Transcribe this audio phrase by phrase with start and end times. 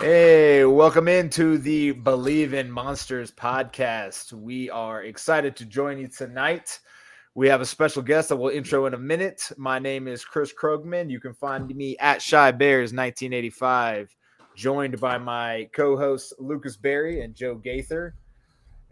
[0.00, 4.32] Hey, welcome into the Believe in Monsters podcast.
[4.32, 6.78] We are excited to join you tonight.
[7.34, 9.50] We have a special guest that we'll intro in a minute.
[9.56, 11.10] My name is Chris Krogman.
[11.10, 14.14] You can find me at Shy Bears 1985,
[14.54, 18.14] joined by my co-hosts Lucas Berry and Joe Gaither.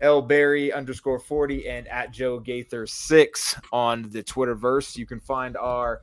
[0.00, 4.96] L Berry underscore 40 and at Joe Gaither 6 on the Twitterverse.
[4.96, 6.02] You can find our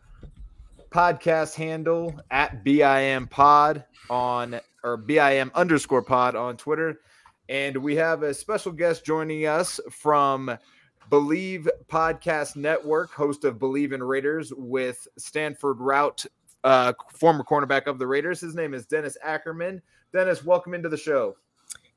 [0.93, 6.99] podcast handle at BIM Pod on or BIM underscore pod on Twitter.
[7.49, 10.55] And we have a special guest joining us from
[11.09, 16.27] Believe Podcast Network, host of Believe in Raiders with Stanford Routt,
[16.63, 18.39] uh, former cornerback of the Raiders.
[18.39, 19.81] His name is Dennis Ackerman.
[20.13, 21.35] Dennis, welcome into the show.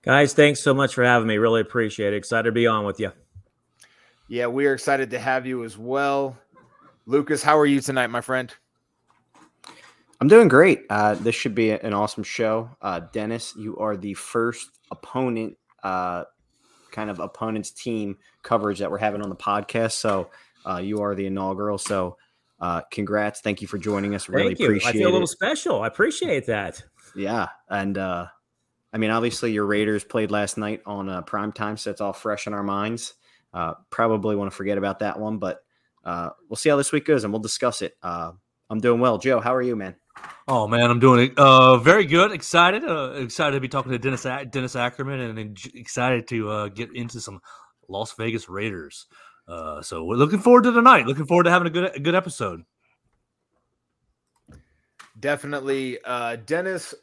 [0.02, 1.36] Guys, thanks so much for having me.
[1.36, 2.16] Really appreciate it.
[2.16, 3.12] Excited to be on with you.
[4.28, 6.36] Yeah, we are excited to have you as well.
[7.05, 8.52] Lucas, how are you tonight, my friend?
[10.20, 10.84] I'm doing great.
[10.88, 12.70] Uh, this should be an awesome show.
[12.80, 16.25] Uh, Dennis, you are the first opponent, uh,
[16.91, 19.92] kind of opponent's team coverage that we're having on the podcast.
[19.92, 20.31] So
[20.67, 21.77] uh, you are the inaugural.
[21.78, 22.17] So
[22.61, 23.41] uh, congrats.
[23.41, 24.28] Thank you for joining us.
[24.28, 24.67] Really Thank you.
[24.67, 24.97] appreciate it.
[24.97, 25.31] I feel a little it.
[25.31, 25.83] special.
[25.83, 26.83] I appreciate that.
[27.14, 27.48] Yeah.
[27.69, 28.27] And uh,
[28.92, 32.14] I mean, obviously, your Raiders played last night on uh, prime time, so it's all
[32.14, 33.14] fresh in our minds.
[33.53, 35.61] Uh, probably want to forget about that one, but
[36.05, 37.97] uh, we'll see how this week goes and we'll discuss it.
[38.03, 38.33] Uh,
[38.70, 39.19] I'm doing well.
[39.19, 39.97] Joe, how are you, man?
[40.48, 42.31] Oh man, I'm doing uh very good.
[42.31, 46.95] Excited, uh, excited to be talking to Dennis Dennis Ackerman, and excited to uh, get
[46.95, 47.41] into some
[47.89, 49.06] Las Vegas Raiders.
[49.48, 51.06] Uh, so we're looking forward to tonight.
[51.06, 52.62] Looking forward to having a good a good episode.
[55.19, 56.95] Definitely, uh, Dennis.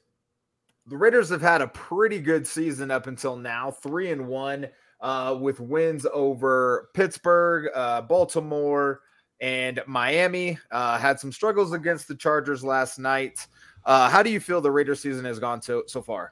[0.86, 4.68] The Raiders have had a pretty good season up until now, three and one,
[5.00, 9.00] uh, with wins over Pittsburgh, uh, Baltimore,
[9.44, 10.58] and Miami.
[10.72, 13.46] Uh, had some struggles against the Chargers last night.
[13.86, 16.32] Uh, how do you feel the Raider season has gone to, so far?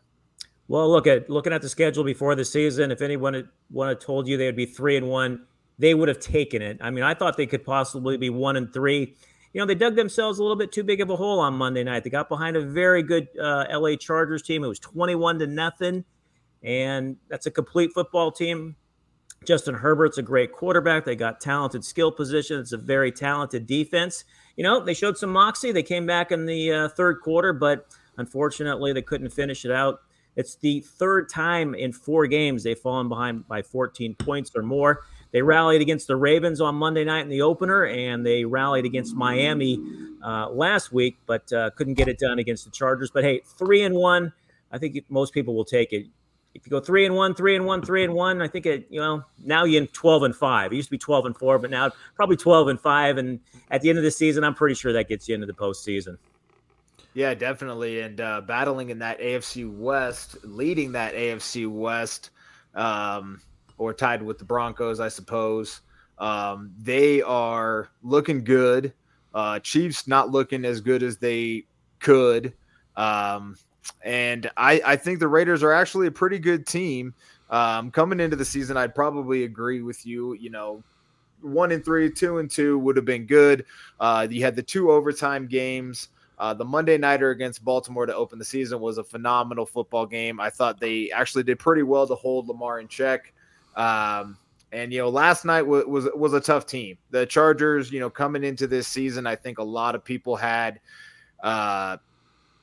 [0.69, 2.89] Well, look at looking at the schedule before the season.
[2.89, 5.45] If anyone had, one told you they would be three and one,
[5.77, 6.77] they would have taken it.
[6.79, 9.13] I mean, I thought they could possibly be one and three.
[9.51, 11.83] You know, they dug themselves a little bit too big of a hole on Monday
[11.83, 12.05] night.
[12.05, 14.63] They got behind a very good uh, LA Chargers team.
[14.63, 16.05] It was twenty-one to nothing,
[16.63, 18.77] and that's a complete football team.
[19.43, 21.03] Justin Herbert's a great quarterback.
[21.03, 22.59] They got talented skill position.
[22.59, 24.23] It's a very talented defense.
[24.55, 25.71] You know, they showed some moxie.
[25.71, 27.87] They came back in the uh, third quarter, but
[28.17, 30.01] unfortunately, they couldn't finish it out.
[30.35, 35.01] It's the third time in four games they've fallen behind by 14 points or more.
[35.31, 39.15] They rallied against the Ravens on Monday night in the opener, and they rallied against
[39.15, 39.79] Miami
[40.23, 43.09] uh, last week, but uh, couldn't get it done against the Chargers.
[43.11, 44.33] But hey, three and one.
[44.71, 46.05] I think most people will take it
[46.53, 48.87] if you go three and one, three and one, three and one, I think it,
[48.89, 50.73] you know, now you're in 12 and five.
[50.73, 53.17] It used to be 12 and four, but now probably 12 and five.
[53.17, 53.39] And
[53.69, 56.17] at the end of the season, I'm pretty sure that gets you into the postseason.
[57.13, 58.01] Yeah, definitely.
[58.01, 62.31] And uh, battling in that AFC West, leading that AFC West,
[62.75, 63.41] um,
[63.77, 65.81] or tied with the Broncos, I suppose.
[66.17, 68.93] Um, they are looking good.
[69.33, 71.65] Uh, Chiefs not looking as good as they
[71.99, 72.53] could.
[72.95, 73.57] Um,
[74.03, 77.13] and I, I think the Raiders are actually a pretty good team.
[77.49, 80.33] Um, coming into the season, I'd probably agree with you.
[80.33, 80.83] You know,
[81.41, 83.65] one and three, two and two would have been good.
[83.99, 86.09] Uh, you had the two overtime games.
[86.39, 90.39] Uh, the Monday nighter against Baltimore to open the season was a phenomenal football game.
[90.39, 93.31] I thought they actually did pretty well to hold Lamar in check.
[93.75, 94.37] Um,
[94.71, 96.97] and you know, last night was, was was a tough team.
[97.11, 100.79] The Chargers, you know, coming into this season, I think a lot of people had
[101.43, 101.97] uh,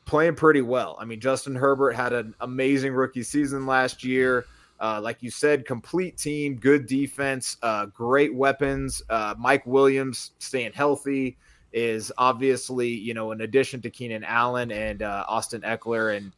[0.08, 0.96] playing pretty well.
[0.98, 4.46] I mean, Justin Herbert had an amazing rookie season last year.
[4.80, 9.02] Uh, like you said, complete team, good defense, uh, great weapons.
[9.10, 11.36] Uh, Mike Williams staying healthy
[11.72, 16.32] is obviously, you know, in addition to Keenan Allen and uh, Austin Ekeler, And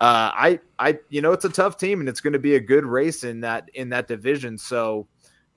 [0.00, 2.60] uh, I, I, you know, it's a tough team, and it's going to be a
[2.60, 4.56] good race in that in that division.
[4.56, 5.06] So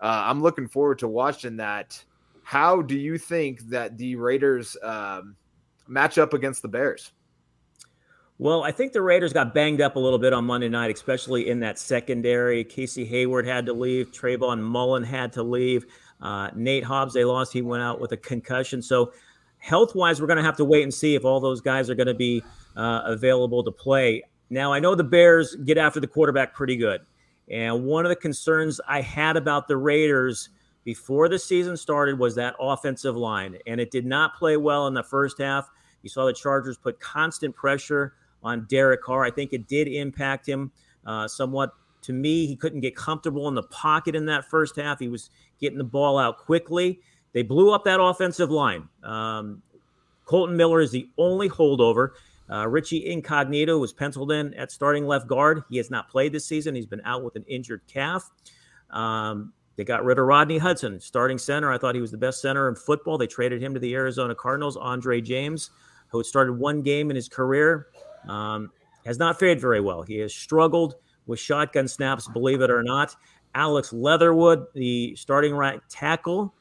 [0.02, 2.04] uh, I'm looking forward to watching that.
[2.44, 5.38] How do you think that the Raiders um,
[5.88, 7.14] match up against the Bears?
[8.40, 11.50] Well, I think the Raiders got banged up a little bit on Monday night, especially
[11.50, 12.64] in that secondary.
[12.64, 14.12] Casey Hayward had to leave.
[14.12, 15.86] Trayvon Mullen had to leave.
[16.20, 17.54] Uh, Nate Hobbs, they lost.
[17.54, 18.82] He went out with a concussion.
[18.82, 19.14] So,
[19.60, 21.96] health wise, we're going to have to wait and see if all those guys are
[21.96, 22.44] going to be
[22.76, 24.24] uh, available to play.
[24.50, 27.02] Now, I know the Bears get after the quarterback pretty good.
[27.50, 30.50] And one of the concerns I had about the Raiders
[30.84, 33.58] before the season started was that offensive line.
[33.68, 35.70] And it did not play well in the first half.
[36.02, 39.24] You saw the Chargers put constant pressure on Derek Carr.
[39.24, 40.72] I think it did impact him
[41.06, 41.74] uh, somewhat.
[42.04, 45.00] To me, he couldn't get comfortable in the pocket in that first half.
[45.00, 45.30] He was
[45.60, 47.00] getting the ball out quickly.
[47.32, 48.90] They blew up that offensive line.
[49.04, 49.62] Um,
[50.26, 52.10] Kolton Miller is the only holdover.
[52.50, 55.64] Uh, Richie Incognito was penciled in at starting left guard.
[55.70, 56.76] He has not played this season.
[56.76, 58.30] He's been out with an injured calf.
[58.90, 61.72] Um, they got rid of Rodney Hudson, starting center.
[61.72, 63.18] I thought he was the best center in football.
[63.18, 64.78] They traded him to the Arizona Cardinals.
[64.78, 65.72] Andre James,
[66.10, 67.88] who had started one game in his career,
[68.28, 68.72] um,
[69.06, 70.02] has not fared very well.
[70.02, 73.16] He has struggled with shotgun snaps, believe it or not.
[73.56, 76.54] Alex Leatherwood, the starting right tackle,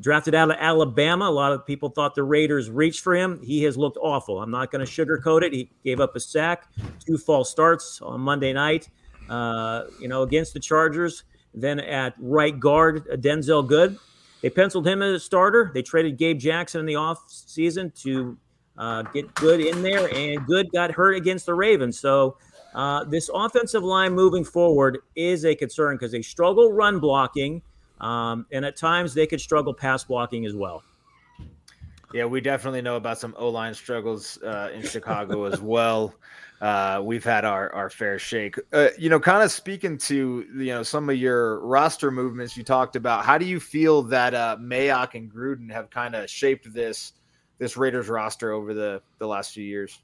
[0.00, 1.26] drafted out of Alabama.
[1.26, 3.40] A lot of people thought the Raiders reached for him.
[3.42, 4.42] He has looked awful.
[4.42, 5.52] I'm not going to sugarcoat it.
[5.52, 6.68] He gave up a sack,
[7.04, 8.88] two false starts on Monday night,
[9.28, 11.24] uh, you know, against the Chargers.
[11.54, 13.98] Then at right guard, Denzelle Good.
[14.40, 15.70] They penciled him as a starter.
[15.74, 18.38] They traded Gabe Jackson in the off season to
[18.78, 21.98] uh, get Good in there, and Good got hurt against the Ravens.
[21.98, 22.36] So
[22.74, 27.62] uh, this offensive line moving forward is a concern because they struggle run blocking,
[28.00, 30.82] um, and at times they could struggle pass blocking as well.
[32.12, 36.14] Yeah, we definitely know about some O line struggles uh, in Chicago as well.
[36.60, 38.56] Uh, we've had our our fair shake.
[38.72, 42.62] Uh, you know, kind of speaking to you know some of your roster movements you
[42.62, 43.24] talked about.
[43.24, 47.12] How do you feel that uh, Mayock and Gruden have kind of shaped this
[47.60, 50.00] this Raiders roster over the the last few years?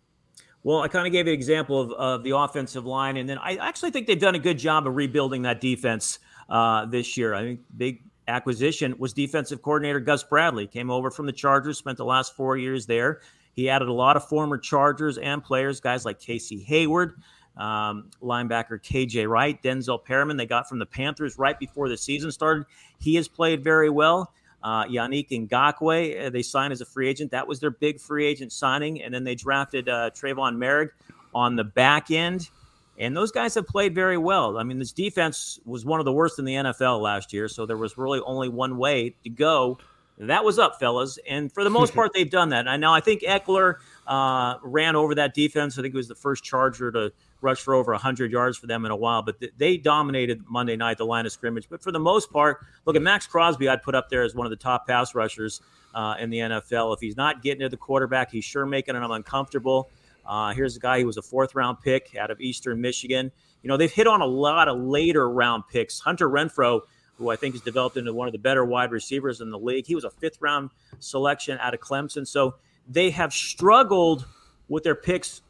[0.63, 3.57] Well, I kind of gave an example of, of the offensive line, and then I
[3.57, 6.19] actually think they've done a good job of rebuilding that defense
[6.49, 7.35] uh, this year.
[7.35, 10.67] I think big acquisition was defensive coordinator Gus Bradley.
[10.67, 13.21] Came over from the Chargers, spent the last four years there.
[13.53, 17.15] He added a lot of former Chargers and players, guys like Casey Hayward,
[17.57, 20.37] um, linebacker KJ Wright, Denzel Perryman.
[20.37, 22.67] They got from the Panthers right before the season started.
[22.99, 24.33] He has played very well.
[24.63, 27.31] Uh, Yannick Ngakoue, uh, they signed as a free agent.
[27.31, 29.03] That was their big free agent signing.
[29.03, 30.91] And then they drafted uh, Tre'von Moehrig
[31.35, 32.51] on the back end.
[32.99, 34.59] And those guys have played very well.
[34.59, 37.47] I mean, this defense was one of the worst in the NFL last year.
[37.49, 39.79] So there was really only one way to go.
[40.19, 41.19] That was up, fellas.
[41.29, 42.67] And for the most part, they've done that.
[42.67, 43.77] I know I think Ekeler
[44.07, 45.79] uh, ran over that defense.
[45.79, 48.85] I think it was the first Charger to rush for over 100 yards for them
[48.85, 51.69] in a while, but th- they dominated Monday night, the line of scrimmage.
[51.69, 54.47] But for the most part, look at Maxx Crosby, I'd put up there as one
[54.47, 55.61] of the top pass rushers
[55.95, 56.95] uh, in the NFL.
[56.95, 59.91] If he's not getting to the quarterback, he's sure making them uncomfortable.
[60.27, 63.31] Uh, here's a guy who was a fourth round pick out of Eastern Michigan.
[63.63, 66.01] You know, they've hit on a lot of later round picks.
[66.01, 66.81] Hunter Renfrow,
[67.19, 69.87] who I think has developed into one of the better wide receivers in the league,
[69.87, 72.27] he was a fifth round selection out of Clemson.
[72.27, 72.57] So
[72.89, 74.27] they have struggled
[74.69, 75.43] with their picks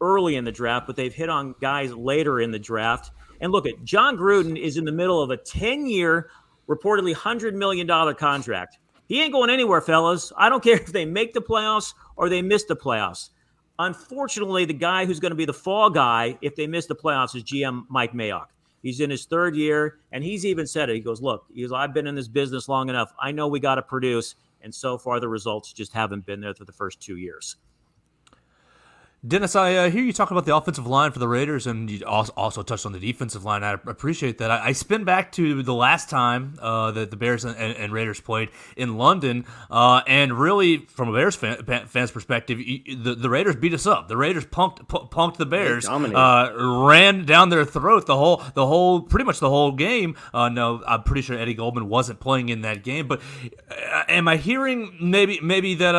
[0.00, 3.10] early in the draft, but they've hit on guys later in the draft.
[3.40, 6.30] And look at Jon Gruden is in the middle of a 10 year,
[6.68, 8.78] reportedly $100 million contract.
[9.06, 10.32] He ain't going anywhere, fellas.
[10.36, 13.30] I don't care if they make the playoffs or they miss the playoffs.
[13.78, 17.34] Unfortunately, the guy who's going to be the fall guy if they miss the playoffs
[17.36, 18.46] is GM Mike Mayock.
[18.82, 20.94] He's in his third year, and he's even said it.
[20.94, 23.12] He goes, Look, he goes, I've been in this business long enough.
[23.20, 24.34] I know we got to produce.
[24.62, 27.56] And so far, the results just haven't been there for the first two years.
[29.26, 32.06] Dennis, I uh, hear you talking about the offensive line for the Raiders, and you
[32.06, 33.64] also, also touched on the defensive line.
[33.64, 34.52] I appreciate that.
[34.52, 38.20] I, I spin back to the last time uh, that the Bears and, and, Raiders
[38.20, 43.56] played in London, uh, and really, from a Bears fan, fan's perspective, the, the Raiders
[43.56, 44.06] beat us up.
[44.06, 46.52] The Raiders punked punked the Bears, uh,
[46.86, 50.14] ran down their throat the whole the whole pretty much the whole game.
[50.32, 53.20] Uh, no, I'm pretty sure Eddie Goldman wasn't playing in that game, but
[53.68, 55.96] uh, am I hearing maybe maybe that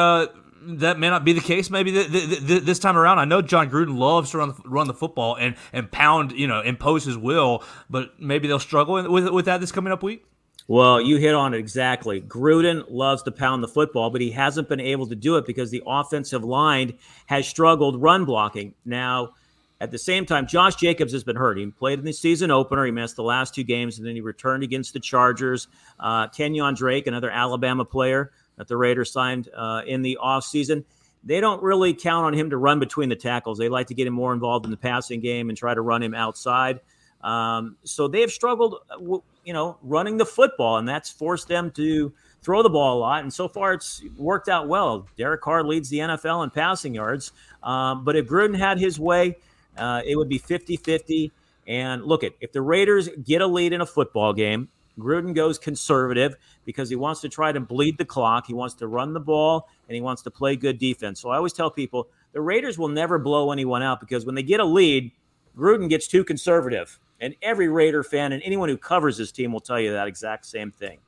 [0.61, 1.69] that may not be the case.
[1.69, 5.35] Maybe this time around, I know Jon Gruden loves to run the, run the football
[5.35, 9.61] and and pound, you know, impose his will, but maybe they'll struggle with with that
[9.61, 10.25] this coming up week.
[10.67, 12.21] Well, you hit on it exactly.
[12.21, 15.71] Gruden loves to pound the football, but he hasn't been able to do it because
[15.71, 18.75] the offensive line has struggled run blocking.
[18.85, 19.33] Now,
[19.81, 21.57] at the same time, Josh Jacobs has been hurt.
[21.57, 22.85] He played in the season opener.
[22.85, 25.67] He missed the last two games, and then he returned against the Chargers.
[25.99, 30.83] Uh, Kenyon Drake, another Alabama player, that the Raiders signed uh, in the offseason.
[31.23, 33.57] They don't really count on him to run between the tackles.
[33.57, 36.03] They like to get him more involved in the passing game and try to run
[36.03, 36.81] him outside.
[37.21, 41.71] Um, so they have struggled, uh, you know, running the football, and that's forced them
[41.71, 43.23] to throw the ball a lot.
[43.23, 45.07] And so far, it's worked out well.
[45.17, 47.31] Derek Carr leads the NFL in passing yards.
[47.63, 49.37] Um, but if Gruden had his way,
[49.77, 51.31] uh, it would be 50 50.
[51.65, 54.67] And look at if the Raiders get a lead in a football game,
[54.99, 58.47] Gruden goes conservative because he wants to try to bleed the clock.
[58.47, 61.19] He wants to run the ball and he wants to play good defense.
[61.19, 64.43] So I always tell people the Raiders will never blow anyone out because when they
[64.43, 65.11] get a lead,
[65.57, 66.99] Gruden gets too conservative.
[67.21, 70.45] And every Raider fan and anyone who covers his team will tell you that exact
[70.45, 70.99] same thing.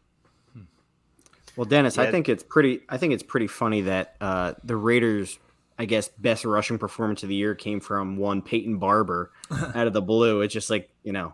[1.55, 2.03] Well, Dennis, yeah.
[2.03, 2.81] I think it's pretty.
[2.89, 5.37] I think it's pretty funny that uh, the Raiders,
[5.77, 9.93] I guess, best rushing performance of the year came from one Peyton Barber out of
[9.93, 10.41] the blue.
[10.41, 11.33] It's just like you know,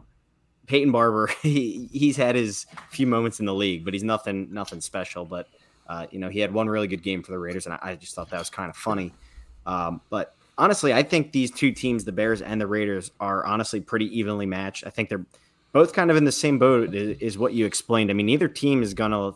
[0.68, 4.82] Peyton Barber, he, he's had his few moments in the league, but he's nothing nothing
[4.82, 5.26] special.
[5.26, 5.48] But
[5.88, 7.96] uh, you know, he had one really good game for the Raiders, and I, I
[7.96, 9.14] just thought that was kind of funny.
[9.66, 13.80] Um, but honestly, I think these two teams, the Bears and the Raiders, are honestly
[13.80, 14.86] pretty evenly matched.
[14.86, 15.26] I think they're
[15.72, 18.10] both kind of in the same boat, is what you explained.
[18.10, 19.36] I mean, neither team is to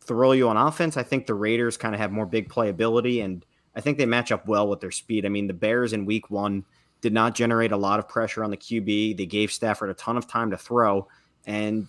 [0.00, 0.96] throw you on offense.
[0.96, 3.44] I think the Raiders kind of have more big playability, and
[3.74, 5.24] I think they match up well with their speed.
[5.24, 6.64] I mean, the Bears in week one
[7.02, 9.18] did not generate a lot of pressure on the QB.
[9.18, 11.08] They gave Stafford a ton of time to throw,
[11.44, 11.88] and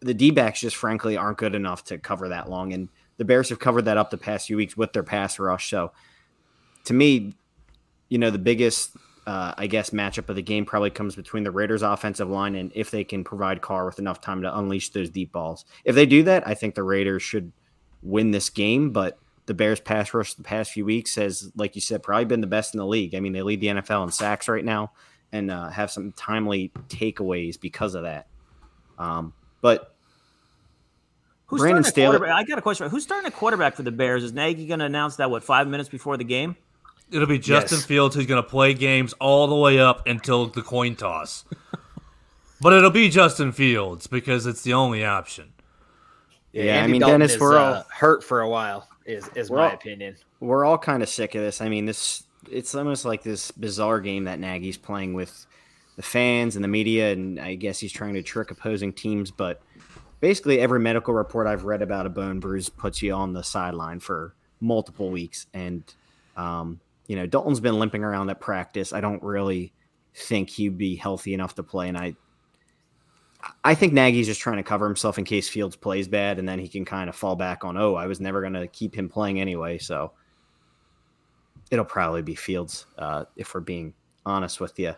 [0.00, 2.72] the D backs just frankly aren't good enough to cover that long.
[2.72, 5.68] And the Bears have covered that up the past few weeks with their pass rush.
[5.68, 5.92] So
[6.84, 7.34] to me,
[8.08, 8.96] you know, the biggest,
[9.26, 12.72] uh, I guess, matchup of the game probably comes between the Raiders' offensive line and
[12.74, 15.66] if they can provide Carr with enough time to unleash those deep balls.
[15.84, 17.52] If they do that, I think the Raiders should
[18.02, 18.90] win this game.
[18.90, 19.18] But
[19.50, 22.46] the Bears' pass rush the past few weeks has, like you said, probably been the
[22.46, 23.16] best in the league.
[23.16, 24.92] I mean, they lead the NFL in sacks right now
[25.32, 28.28] and uh, have some timely takeaways because of that.
[28.96, 29.92] Um, but
[31.46, 32.28] Who's Brandon Staley.
[32.28, 32.88] I got a question.
[32.90, 34.22] Who's starting a quarterback for the Bears?
[34.22, 36.54] Is Nagy going to announce that what five minutes before the game?
[37.10, 37.86] It'll be Justin yes.
[37.86, 41.44] Fields who's going to play games all the way up until the coin toss.
[42.60, 45.52] but it'll be Justin Fields because it's the only option.
[46.52, 48.86] Yeah, yeah I mean, Dalton Dennis, is, we're all uh, hurt for a while.
[49.10, 50.16] Is is my all, opinion.
[50.40, 51.60] We're all kind of sick of this.
[51.60, 55.46] I mean, this it's almost like this bizarre game that Nagy's playing with
[55.96, 59.30] the fans and the media, and I guess he's trying to trick opposing teams.
[59.30, 59.60] But
[60.20, 64.00] basically, every medical report I've read about a bone bruise puts you on the sideline
[64.00, 65.82] for multiple weeks, and
[66.36, 68.92] um, you know, Dalton's been limping around at practice.
[68.92, 69.72] I don't really
[70.14, 72.14] think he'd be healthy enough to play, and I,
[73.64, 76.58] I think Nagy's just trying to cover himself in case Fields plays bad, and then
[76.58, 79.08] he can kind of fall back on, oh, I was never going to keep him
[79.08, 80.12] playing anyway, so
[81.70, 83.94] it'll probably be Fields uh, if we're being
[84.26, 84.94] honest with you.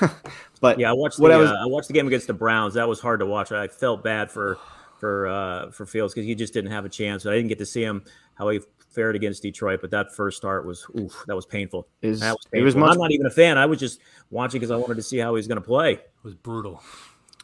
[0.60, 2.74] but yeah, I watched the, I, was, uh, I watched the game against the Browns.
[2.74, 3.50] That was hard to watch.
[3.50, 4.58] I felt bad for
[4.98, 7.26] for uh, for Fields because he just didn't have a chance.
[7.26, 8.60] I didn't get to see him how he
[8.90, 11.88] fared against Detroit, but that first start was oof, that was painful.
[12.02, 12.60] Is, that was painful.
[12.60, 13.58] It was much, I'm not even a fan.
[13.58, 15.94] I was just watching because I wanted to see how he was going to play.
[15.94, 16.82] It was brutal.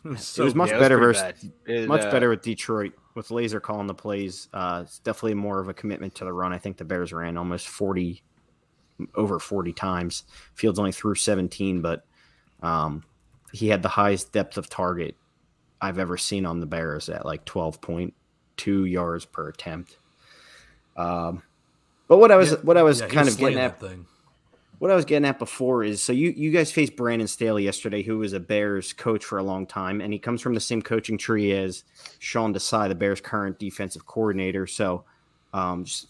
[0.04, 2.42] It was, so, it was much yeah, better was versus it, much uh, better with
[2.42, 4.48] Detroit with Lazor calling the plays.
[4.52, 6.52] Uh, it's definitely more of a commitment to the run.
[6.52, 8.22] I think the Bears ran almost 40
[9.14, 10.24] over 40 times.
[10.54, 12.04] Fields only threw 17, but
[12.62, 13.04] um,
[13.52, 15.16] he had the highest depth of target
[15.80, 19.98] I've ever seen on the Bears at like 12.2 yards per attempt.
[20.96, 21.42] Um,
[22.08, 24.06] but what I was yeah, what I was yeah, kind of getting at thing.
[24.78, 28.02] What I was getting at before is so you you guys faced Brandon Staley yesterday,
[28.02, 30.82] who was a Bears coach for a long time, and he comes from the same
[30.82, 31.82] coaching tree as
[32.20, 34.68] Sean Desai, the Bears' current defensive coordinator.
[34.68, 35.04] So,
[35.52, 36.06] um, just,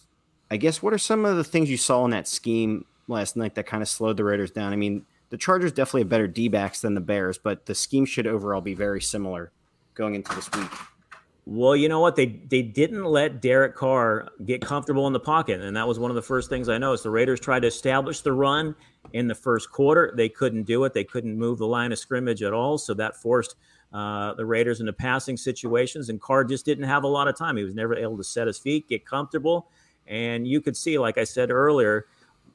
[0.50, 3.54] I guess what are some of the things you saw in that scheme last night
[3.54, 4.72] that kind of slowed the Raiders down?
[4.72, 8.04] I mean, the Chargers definitely have better D backs than the Bears, but the scheme
[8.04, 9.50] should overall be very similar
[9.94, 10.70] going into this week.
[11.50, 12.14] Well, you know what?
[12.14, 16.10] They they didn't let Derek Carr get comfortable in the pocket, and that was one
[16.10, 17.04] of the first things I noticed.
[17.04, 18.74] The Raiders tried to establish the run
[19.14, 20.12] in the first quarter.
[20.14, 20.92] They couldn't do it.
[20.92, 23.56] They couldn't move the line of scrimmage at all, so that forced
[23.94, 26.10] uh, the Raiders into passing situations.
[26.10, 27.56] And Carr just didn't have a lot of time.
[27.56, 29.70] He was never able to set his feet, get comfortable,
[30.06, 32.08] and you could see, like I said earlier,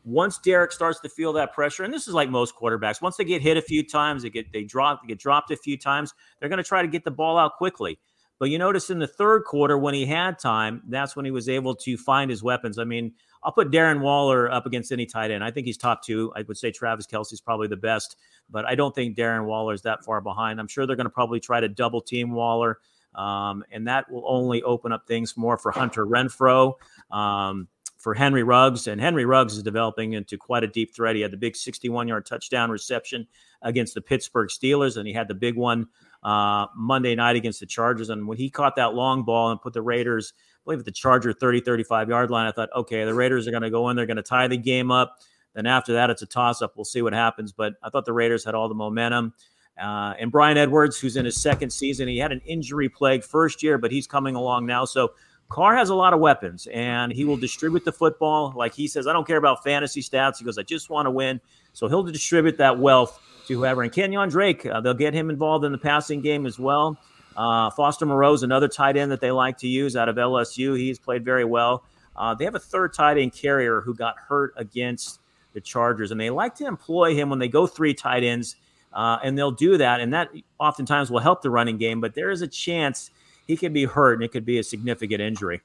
[0.06, 3.24] once Derek starts to feel that pressure, and this is like most quarterbacks, once they
[3.24, 6.14] get hit a few times, they get they drop, they get dropped a few times,
[6.40, 7.98] they're going to try to get the ball out quickly.
[8.44, 11.48] But you notice in the third quarter, when he had time, that's when he was
[11.48, 12.78] able to find his weapons.
[12.78, 15.46] I mean, I'll put Darren Waller up against any tight end.
[15.46, 16.30] I think he's top two.
[16.36, 18.18] I would say Travis Kelce's probably the best,
[18.52, 20.60] but I don't think Darren Waller is that far behind.
[20.60, 22.80] I'm sure they're going to probably try to double team Waller,
[23.16, 26.74] um, and that will only open up things more for Hunter Renfrow.
[27.12, 31.16] Um, for Henry Ruggs, and Henry Ruggs is developing into quite a deep threat.
[31.16, 33.26] He had the big 61 yard touchdown reception
[33.62, 35.88] against the Pittsburgh Steelers, and he had the big one
[36.24, 38.10] uh, Monday night against the Chargers.
[38.10, 40.92] And when he caught that long ball and put the Raiders, I believe at the
[40.92, 43.96] Charger 30, 35 yard line, I thought, okay, the Raiders are going to go in,
[43.96, 45.20] they're going to tie the game up.
[45.54, 46.74] Then after that, it's a toss up.
[46.76, 47.52] We'll see what happens.
[47.52, 49.34] But I thought the Raiders had all the momentum.
[49.80, 53.64] Uh, and Bryan Edwards, who's in his second season, he had an injury plague first
[53.64, 54.86] year, but he's coming along now.
[54.86, 55.14] So
[55.50, 58.54] Carr has a lot of weapons and he will distribute the football.
[58.56, 60.38] Like he says, I don't care about fantasy stats.
[60.38, 61.42] He goes, I just want to win.
[61.74, 63.84] So he'll distribute that wealth to whoever.
[63.84, 66.98] And Kenyon Drake, uh, they'll get him involved in the passing game as well.
[67.36, 70.78] Uh, Foster Moreau's another tight end that they like to use out of LSU.
[70.78, 71.84] He's played very well.
[72.16, 75.20] Uh, they have a third tight end carrier who got hurt against
[75.54, 78.56] the Chargers, and they like to employ him when they go three tight ends,
[78.92, 82.02] uh, and they'll do that, and that oftentimes will help the running game.
[82.02, 83.10] But there is a chance
[83.48, 85.62] he could be hurt, and it could be a significant injury.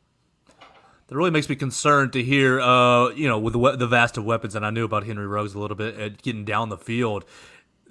[1.08, 4.24] That really makes me concerned to hear, uh, you know, with the, the vast of
[4.26, 7.24] weapons, and I knew about Henry Ruggs a little bit, at getting down the field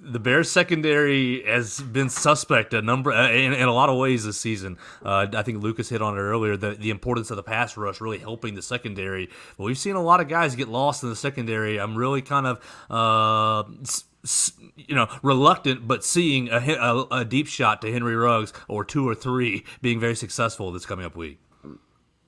[0.00, 4.24] the Bears secondary has been suspect a number uh, in, in, a lot of ways
[4.24, 4.78] this season.
[5.04, 8.00] Uh, I think Lucas hit on it earlier the, the importance of the pass rush
[8.00, 9.28] really helping the secondary.
[9.56, 11.78] But we've seen a lot of guys get lost in the secondary.
[11.78, 13.64] I'm really kind of uh,
[14.76, 19.08] you know reluctant, but seeing a, a, a deep shot to Henry Ruggs or two
[19.08, 21.40] or three being very successful this coming up week.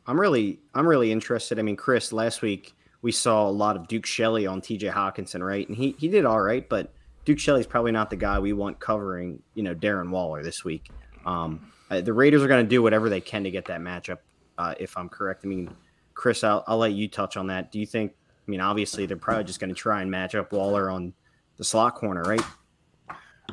[0.07, 1.59] I'm really I'm really interested.
[1.59, 5.41] I mean, Chris, last week we saw a lot of Duke Shelley on TJ Hockenson,
[5.41, 5.67] right?
[5.69, 6.93] And he he did all right, but
[7.31, 10.91] Duke Shelley's probably not the guy we want covering, you know, Darren Waller this week.
[11.25, 14.19] Um, uh, the Raiders are going to do whatever they can to get that matchup,
[14.59, 15.43] uh, if I'm correct.
[15.45, 15.73] I mean,
[16.15, 17.71] Chris, I'll, I'll let you touch on that.
[17.71, 18.11] Do you think?
[18.11, 21.13] I mean, obviously they're probably just going to try and match up Waller on
[21.57, 22.43] the slot corner, right?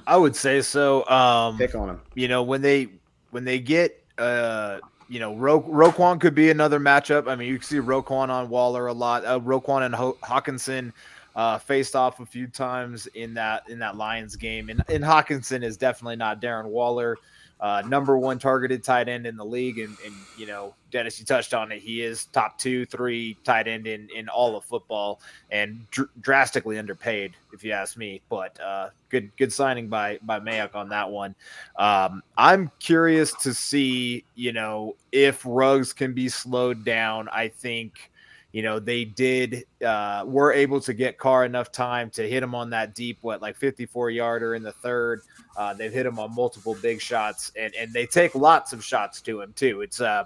[0.08, 1.08] I would say so.
[1.08, 2.02] Um, Pick on him.
[2.16, 2.88] You know, when they
[3.30, 7.28] when they get uh, you know, Ro- Roquan could be another matchup.
[7.28, 9.24] I mean, you can see Roquan on Waller a lot.
[9.24, 10.94] Uh, Roquan and Ho- Hockenson
[11.38, 15.64] uh, faced off a few times in that in that Lions game, and, and Hockenson
[15.64, 17.18] is definitely not Darren Waller
[17.60, 19.80] uh, number one targeted tight end in the league.
[19.80, 21.80] And, and, you know, Dennis, you touched on it.
[21.80, 26.78] He is top two, three tight end in, in all of football and dr- drastically
[26.78, 28.22] underpaid, if you ask me.
[28.30, 31.36] But uh, good good signing by by Mayock on that one.
[31.78, 37.28] Um, I'm curious to see, you know, if Ruggs can be slowed down.
[37.32, 38.12] I think
[38.52, 42.56] you know they did uh, were able to get Carr enough time to hit him
[42.56, 45.22] on that deep what like 54 yarder in the third.
[45.56, 49.22] Uh, they've hit him on multiple big shots and and they take lots of shots
[49.22, 49.82] to him too.
[49.82, 50.26] It's uh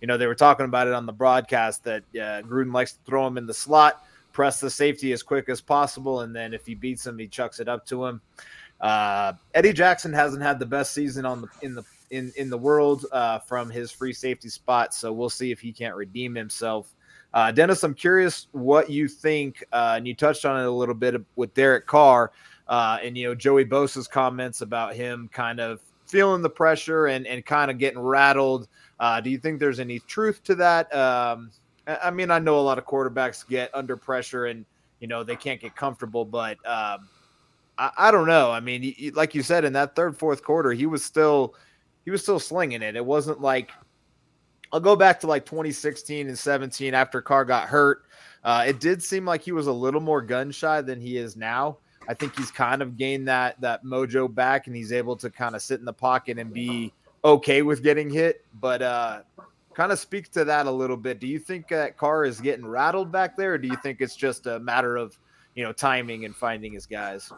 [0.00, 2.98] you know they were talking about it on the broadcast that uh, Gruden likes to
[3.06, 6.66] throw him in the slot, press the safety as quick as possible, and then if
[6.66, 8.20] he beats him, he chucks it up to him.
[8.80, 12.58] Uh, Eddie Jackson hasn't had the best season on the in the in in the
[12.58, 16.94] world uh, from his free safety spot, so we'll see if he can't redeem himself
[17.32, 20.94] uh, Dennis, I'm curious what you think, uh, and you touched on it a little
[20.94, 22.32] bit with Derek Carr,
[22.68, 27.26] uh, and you know Joey Bosa's comments about him kind of feeling the pressure and
[27.26, 28.68] and kind of getting rattled.
[28.98, 30.92] Uh, do you think there's any truth to that?
[30.94, 31.50] Um,
[31.86, 34.64] I mean, I know a lot of quarterbacks get under pressure and
[34.98, 37.08] you know they can't get comfortable, but um,
[37.78, 38.50] I, I, don't know.
[38.50, 41.54] I mean, like you said, in that third, fourth quarter, he was still
[42.04, 42.96] he was still slinging it.
[42.96, 43.70] It wasn't like
[44.72, 48.04] I'll go back to like 2016 and 17 after Carr got hurt.
[48.44, 51.36] Uh, it did seem like he was a little more gun shy than he is
[51.36, 51.78] now.
[52.08, 55.54] I think he's kind of gained that that mojo back, and he's able to kind
[55.54, 56.92] of sit in the pocket and be
[57.24, 58.44] okay with getting hit.
[58.58, 59.20] But uh,
[59.74, 61.20] kind of speak to that a little bit.
[61.20, 64.16] Do you think that Carr is getting rattled back there, or do you think it's
[64.16, 65.18] just a matter of
[65.54, 67.30] you know timing and finding his guys?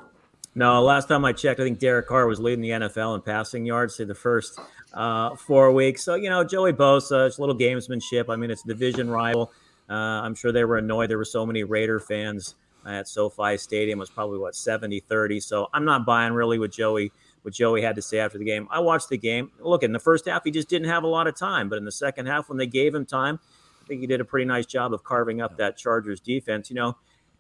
[0.55, 3.65] No, last time I checked, I think Derek Carr was leading the NFL in passing
[3.65, 4.61] yards through the first
[4.93, 6.05] uh, four weeks.
[6.05, 8.27] So, you know, Joey Bosa, it's a little gamesmanship.
[8.29, 9.51] I mean, it's a division rival.
[9.89, 12.55] Uh, I'm sure they were annoyed there were so many Raider fans
[12.87, 13.99] at SoFi Stadium.
[13.99, 15.41] It was probably, what, 70 30.
[15.41, 17.13] So I'm not buying really what Joey
[17.43, 18.69] what Joey had to say after the game.
[18.71, 19.51] I watched the game.
[19.59, 21.69] Look, in the first half, he just didn't have a lot of time.
[21.69, 23.41] But in the second half, when they gave him time,
[23.83, 26.71] I think he did a pretty nice job of carving up that Chargers defense.
[26.71, 26.97] You know,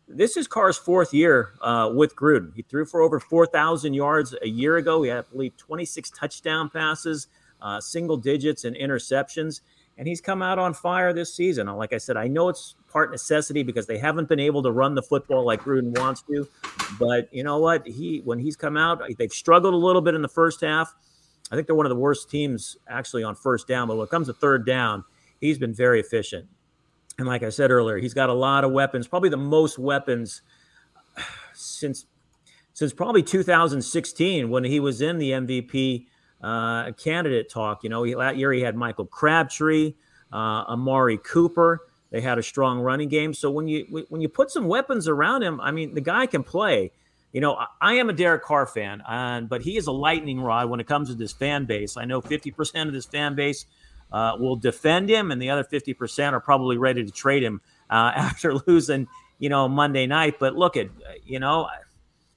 [0.08, 2.54] this is Carr's fourth year uh, with Gruden.
[2.54, 5.02] He threw for over 4,000 yards a year ago.
[5.02, 7.28] He had, I believe, 26 touchdown passes,
[7.60, 9.60] uh, single digits, and interceptions.
[9.98, 11.66] And he's come out on fire this season.
[11.66, 14.94] Like I said, I know it's part necessity because they haven't been able to run
[14.94, 16.48] the football like Gruden wants to.
[16.98, 17.86] But you know what?
[17.86, 20.94] He when he's come out, they've struggled a little bit in the first half.
[21.50, 23.88] I think they're one of the worst teams actually on first down.
[23.88, 25.04] But when it comes to third down,
[25.38, 26.48] he's been very efficient.
[27.18, 30.42] And like I said earlier, he's got a lot of weapons, probably the most weapons
[31.52, 32.06] since
[32.74, 36.06] since probably 2016 when he was in the MVP
[36.42, 37.84] uh, candidate talk.
[37.84, 39.94] You know, he, that year he had Michael Crabtree,
[40.32, 41.80] uh, Amari Cooper.
[42.10, 43.34] They had a strong running game.
[43.34, 46.42] So when you when you put some weapons around him, I mean, the guy can
[46.42, 46.92] play.
[47.32, 49.02] You know, I, am a Derek Carr fan,
[49.48, 51.96] but he is a lightning rod when it comes to this fan base.
[51.96, 53.64] I know 50% of this fan base
[54.12, 58.12] uh, will defend him, and the other 50% are probably ready to trade him uh,
[58.14, 60.36] after losing, you know, Monday night.
[60.38, 60.88] But look at,
[61.24, 61.68] you know,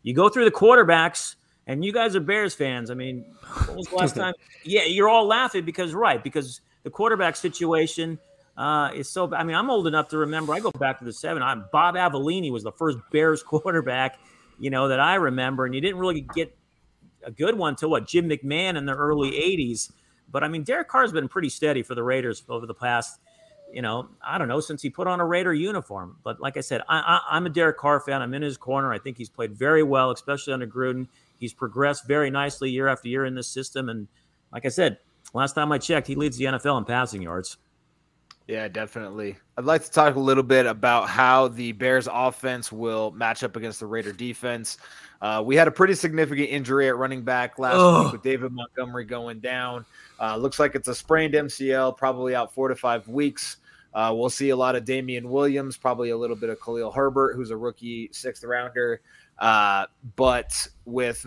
[0.03, 1.35] you go through the quarterbacks,
[1.67, 2.91] and you guys are Bears fans.
[2.91, 3.25] I mean,
[3.65, 4.33] when was the last time?
[4.63, 8.19] Yeah, you're all laughing because, right, because the quarterback situation
[8.57, 9.33] uh, is so.
[9.33, 10.53] I mean, I'm old enough to remember.
[10.53, 11.43] I go back to the seven.
[11.43, 14.17] I'm Bob Avellini was the first Bears quarterback,
[14.59, 16.55] you know, that I remember, and you didn't really get
[17.23, 19.91] a good one till what Jim McMahon in the early '80s.
[20.31, 23.19] But I mean, Derek Carr's been pretty steady for the Raiders over the past,
[23.71, 26.17] you know, I don't know, since he put on a Raider uniform.
[26.23, 28.21] But like I said, I, am a Derek Carr fan.
[28.21, 28.93] I'm in his corner.
[28.93, 31.07] I think he's played very well, especially under Gruden.
[31.37, 33.89] He's progressed very nicely year after year in this system.
[33.89, 34.07] And
[34.51, 34.99] like I said,
[35.33, 37.57] last time I checked, he leads the NFL in passing yards.
[38.47, 39.37] Yeah, definitely.
[39.57, 43.55] I'd like to talk a little bit about how the Bears offense will match up
[43.55, 44.77] against the Raider defense.
[45.21, 49.05] Uh, we had a pretty significant injury at running back last week with David Montgomery
[49.05, 49.85] going down.
[50.21, 53.57] Uh, looks like it's a sprained MCL, probably out four to five weeks.
[53.95, 57.35] Uh, we'll see a lot of Damien Williams, probably a little bit of Khalil Herbert,
[57.35, 59.01] who's a rookie sixth rounder.
[59.39, 59.85] Uh,
[60.17, 61.25] but with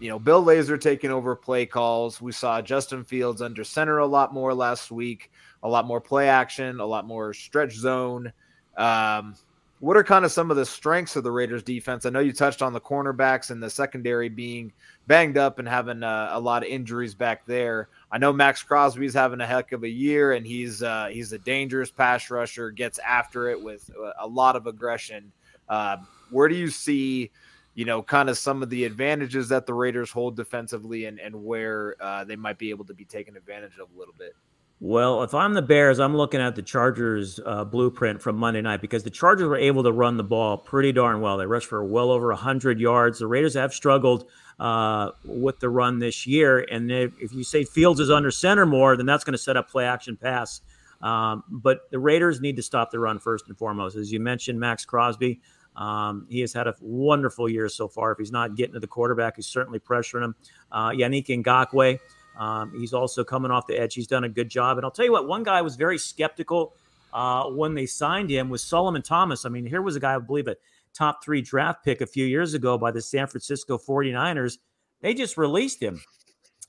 [0.00, 4.06] you know Bill Lazor taking over play calls, we saw Justin Fields under center a
[4.06, 5.30] lot more last week,
[5.62, 8.32] a lot more play action, a lot more stretch zone.
[8.76, 9.34] Um,
[9.80, 12.04] what are kind of some of the strengths of the Raiders defense?
[12.04, 14.72] I know you touched on the cornerbacks and the secondary being
[15.06, 17.88] banged up and having uh, a lot of injuries back there.
[18.10, 21.38] I know Maxx Crosby's having a heck of a year and he's uh, he's a
[21.38, 23.88] dangerous pass rusher, gets after it with
[24.20, 25.32] a lot of aggression.
[25.68, 25.98] Uh,
[26.30, 27.30] where do you see,
[27.74, 31.44] you know, kind of some of the advantages that the Raiders hold defensively and and
[31.44, 34.34] where uh, they might be able to be taken advantage of a little bit?
[34.80, 38.80] Well, if I'm the Bears, I'm looking at the Chargers uh, blueprint from Monday night
[38.80, 41.36] because the Chargers were able to run the ball pretty darn well.
[41.36, 43.18] They rushed for well over 100 yards.
[43.18, 46.60] The Raiders have struggled uh, with the run this year.
[46.70, 49.56] And if, if, you say Fields is under center more, then that's going to set
[49.56, 50.60] up play action pass.
[51.02, 53.96] Um, but the Raiders need to stop the run first and foremost.
[53.96, 55.40] As you mentioned, Maxx Crosby,
[55.74, 58.12] um, he has had a wonderful year so far.
[58.12, 60.34] If he's not getting to the quarterback, he's certainly pressuring him.
[60.70, 61.98] Uh, Yannick Ngakoue.
[62.38, 63.94] Um, he's also coming off the edge.
[63.94, 64.78] He's done a good job.
[64.78, 66.74] And I'll tell you what, one guy was very skeptical
[67.12, 69.44] uh, when they signed him was Solomon Thomas.
[69.44, 70.56] I mean, here was a guy, I believe, a
[70.94, 74.58] top three draft pick a few years ago by the San Francisco 49ers.
[75.00, 76.00] They just released him.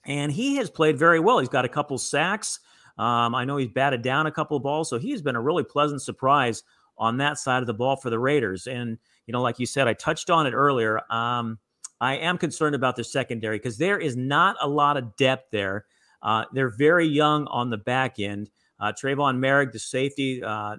[0.05, 1.39] And he has played very well.
[1.39, 2.59] He's got a couple sacks.
[2.97, 4.89] Um, I know he's batted down a couple balls.
[4.89, 6.63] So he has been a really pleasant surprise
[6.97, 8.67] on that side of the ball for the Raiders.
[8.67, 11.01] And, you know, like you said, I touched on it earlier.
[11.11, 11.59] Um,
[12.01, 15.85] I am concerned about the secondary because there is not a lot of depth there.
[16.21, 18.49] Uh, they're very young on the back end.
[18.79, 20.77] Uh, Tre'von Moehrig, the safety, uh,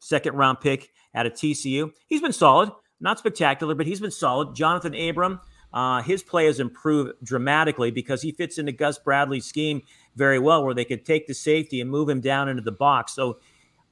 [0.00, 1.90] second round pick at a TCU.
[2.08, 4.54] He's been solid, not spectacular, but he's been solid.
[4.54, 5.40] Jonathan Abram,
[5.72, 9.82] uh, his play has improved dramatically because he fits into Gus Bradley's scheme
[10.14, 13.14] very well, where they could take the safety and move him down into the box.
[13.14, 13.38] So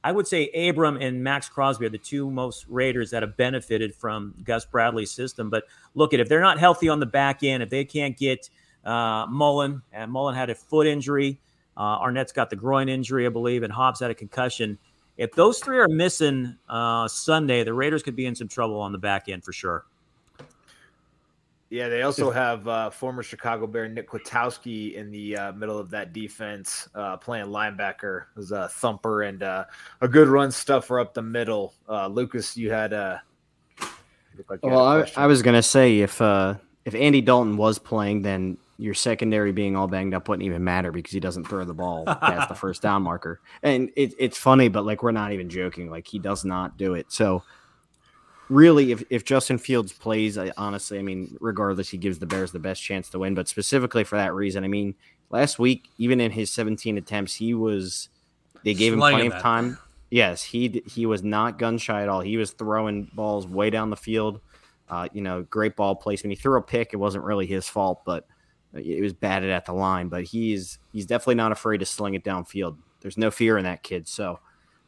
[0.05, 3.95] I would say Abram and Maxx Crosby are the two most Raiders that have benefited
[3.95, 5.49] from Gus Bradley's system.
[5.49, 5.63] But
[5.95, 8.47] look at if they're not healthy on the back end, if they can't get
[8.85, 11.39] uh, Mullen, and Mullen had a foot injury,
[11.75, 14.77] uh, Arnette's got the groin injury, I believe, and Hobbs had a concussion.
[15.17, 18.91] If those three are missing uh, Sunday, the Raiders could be in some trouble on
[18.91, 19.85] the back end for sure.
[21.69, 25.89] Yeah, they also have uh, former Chicago Bear Nick Kwiatkoski in the uh, middle of
[25.89, 28.25] that defense, uh, playing linebacker.
[28.35, 29.65] Was a thumper and uh,
[29.99, 31.73] a good run stuffer up the middle.
[31.89, 33.17] Uh, Lucas, you had uh,
[33.81, 33.85] a.
[34.49, 38.93] Like well, I, I, was gonna say if if Andy Dalton was playing, then your
[38.93, 42.49] secondary being all banged up wouldn't even matter because he doesn't throw the ball past
[42.49, 43.39] the first down marker.
[43.63, 45.89] And it, it's funny, but like we're not even joking.
[45.89, 47.11] Like he does not do it.
[47.11, 47.43] So
[48.49, 52.51] really, if, if Justin Fields plays, I, honestly, I mean, regardless, he gives the Bears
[52.51, 53.35] the best chance to win.
[53.35, 54.95] But specifically for that reason, I mean,
[55.29, 58.09] last week, even in his 17 attempts, he was
[58.63, 59.77] they gave him plenty of time.
[60.09, 62.21] Yes, he he was not gun shy at all.
[62.21, 64.39] He was throwing balls way down the field.
[64.87, 66.31] Uh, you know, great ball placement.
[66.31, 66.93] He threw a pick.
[66.93, 68.27] It wasn't really his fault, but
[68.73, 70.09] it was batted at the line.
[70.09, 72.77] But he's he's definitely not afraid to sling it downfield.
[73.01, 74.07] There's no fear in that kid.
[74.07, 74.39] So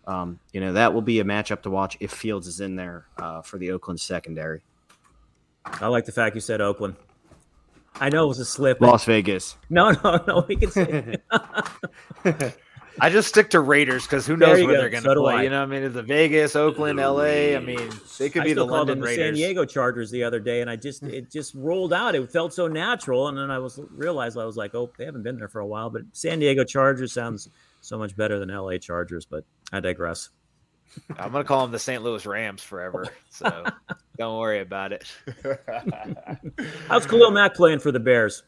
[0.08, 3.06] um, you know that will be a matchup to watch if Fields is in there
[3.18, 4.62] uh, for the Oakland secondary.
[5.66, 6.96] I like the fact you said Oakland.
[8.00, 8.80] I know it was a slip.
[8.80, 9.58] Las Vegas.
[9.70, 10.46] No, no, no.
[10.48, 11.18] We can say.
[13.00, 14.82] I just stick to Raiders because who knows where go.
[14.82, 15.44] they're going to so play.
[15.44, 17.56] You know, I mean, it's the Vegas, Oakland, L.A.
[17.56, 19.26] I mean, they could I be the London the Raiders.
[19.26, 22.16] San Diego Chargers the other day, and I just it just rolled out.
[22.16, 25.24] It felt so natural, and then I was realized I was like, oh, they haven't
[25.24, 25.92] been there for a while.
[25.92, 27.50] But San Diego Chargers sounds
[27.88, 28.80] so much better than L.A.
[28.80, 29.26] Chargers.
[29.26, 30.30] But I digress.
[31.18, 32.02] I'm gonna call them the St.
[32.04, 33.08] Louis Rams forever.
[33.30, 33.66] So
[34.18, 35.06] don't worry about it.
[36.88, 38.44] How's Khalil Mack playing for the Bears?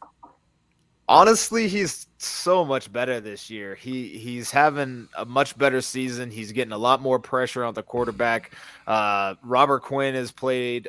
[1.08, 3.74] Honestly, he's so much better this year.
[3.74, 6.30] He he's having a much better season.
[6.30, 8.52] He's getting a lot more pressure on the quarterback.
[8.86, 10.88] Uh, Robert Quinn has played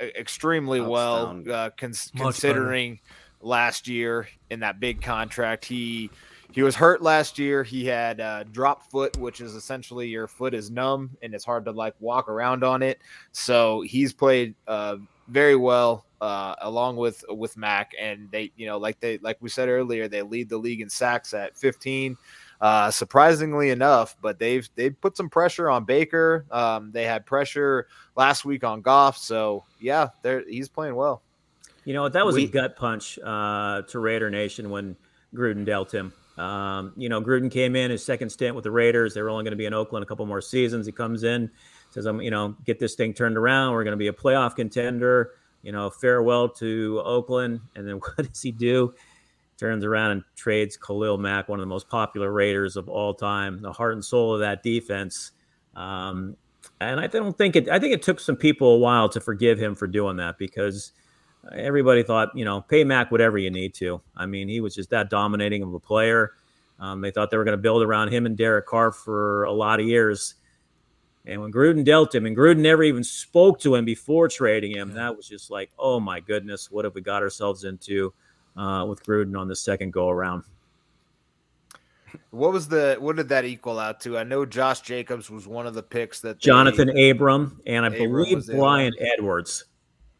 [0.00, 3.48] extremely well, uh, cons- considering better.
[3.48, 5.64] last year in that big contract.
[5.64, 6.10] He
[6.52, 7.62] he was hurt last year.
[7.62, 11.64] He had uh, drop foot, which is essentially your foot is numb and it's hard
[11.66, 12.98] to like walk around on it.
[13.32, 14.96] So he's played uh,
[15.28, 19.50] very well uh, along with with Mack, and they, you know, like they like we
[19.50, 22.16] said earlier, they lead the league in sacks at 15.
[22.58, 26.46] Uh, surprisingly enough, but they've they've put some pressure on Baker.
[26.50, 31.20] Um, they had pressure last week on Goff, so yeah, they he's playing well.
[31.84, 34.96] You know that was we, a gut punch uh, to Raider Nation when
[35.34, 39.14] Gruden dealt him Um, you know, Gruden came in his second stint with the Raiders.
[39.14, 40.86] They were only going to be in Oakland a couple more seasons.
[40.86, 41.50] He comes in,
[41.90, 43.72] says, "I'm, you know, get this thing turned around.
[43.72, 47.60] We're going to be a playoff contender." You know, farewell to Oakland.
[47.74, 48.94] And then what does he do?
[49.58, 53.62] Turns around and trades Khalil Mack, one of the most popular Raiders of all time,
[53.62, 55.32] the heart and soul of that defense.
[55.74, 56.36] Um,
[56.80, 57.68] and I don't think it.
[57.68, 60.92] I think it took some people a while to forgive him for doing that because
[61.52, 64.00] everybody thought, you know, pay Mack whatever you need to.
[64.16, 66.32] I mean, he was just that dominating of a player.
[66.78, 69.52] Um, they thought they were going to build around him and Derek Carr for a
[69.52, 70.34] lot of years.
[71.24, 74.92] And when Gruden dealt him, and Gruden never even spoke to him before trading him,
[74.94, 78.12] that was just like, oh my goodness, what have we got ourselves into
[78.56, 80.44] uh, with Gruden on the second go around?
[82.30, 84.16] What was the what did that equal out to?
[84.16, 88.12] I know Josh Jacobs was one of the picks that Jonathan Abram and I Abram
[88.12, 89.64] believe Bryan Edwards.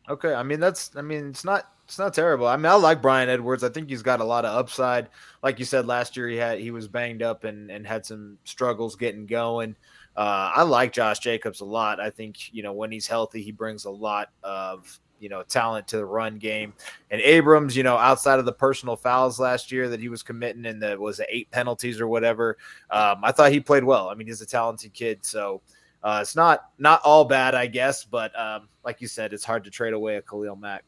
[0.09, 2.47] Okay, I mean that's I mean it's not it's not terrible.
[2.47, 3.65] I mean I like Bryan Edwards.
[3.65, 5.09] I think he's got a lot of upside.
[5.43, 8.39] Like you said last year, he had he was banged up and and had some
[8.45, 9.77] struggles getting going.
[10.17, 12.01] Uh, I like Josh Jacobs a lot.
[12.01, 15.89] I think you know when he's healthy, he brings a lot of you know talent
[15.89, 16.73] to the run game.
[17.11, 20.67] And Abrams, you know, outside of the personal fouls last year that he was committing
[20.67, 22.57] and that was eight penalties or whatever,
[22.91, 24.09] um, I thought he played well.
[24.09, 25.61] I mean, he's a talented kid, so
[26.03, 28.05] uh, it's not not all bad, I guess.
[28.05, 30.85] But um, like you said, it's hard to trade away a Khalil Mack.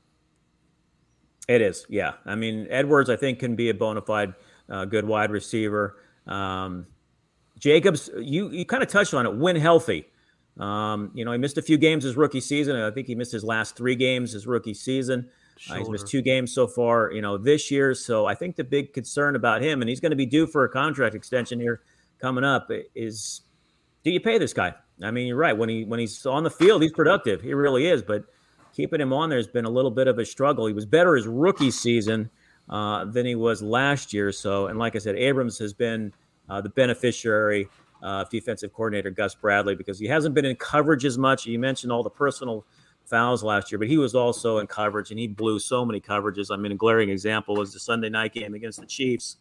[1.49, 2.13] It is, yeah.
[2.27, 4.35] I mean, Edwards, I think, can be a bona fide
[4.69, 5.97] uh, good wide receiver.
[6.27, 6.87] Um,
[7.59, 9.35] Jacobs, you you kind of touched on it.
[9.35, 10.07] When healthy,
[10.59, 12.77] um, you know, he missed a few games his rookie season.
[12.77, 15.29] I think he missed his last three games his rookie season.
[15.69, 17.93] Uh, he's missed two games so far, you know, this year.
[17.95, 20.65] So I think the big concern about him, and he's going to be due for
[20.65, 21.81] a contract extension here
[22.21, 23.41] coming up, is
[24.05, 24.75] do you pay this guy?
[25.03, 25.57] I mean, you're right.
[25.57, 27.41] When he when he's on the field, he's productive.
[27.41, 28.03] He really is.
[28.03, 28.25] But
[28.73, 30.67] keeping him on there has been a little bit of a struggle.
[30.67, 32.31] He was better his rookie season
[32.69, 34.33] uh, than he was last year.
[34.33, 36.13] So, and like I said, Abrams has been
[36.49, 37.69] uh, the beneficiary
[38.03, 41.47] uh, of defensive coordinator Gus Bradley because he hasn't been in coverage as much.
[41.47, 42.65] You mentioned all the personal
[43.05, 46.49] fouls last year, but he was also in coverage and he blew so many coverages.
[46.53, 49.39] I mean, a glaring example was the Sunday night game against the Chiefs.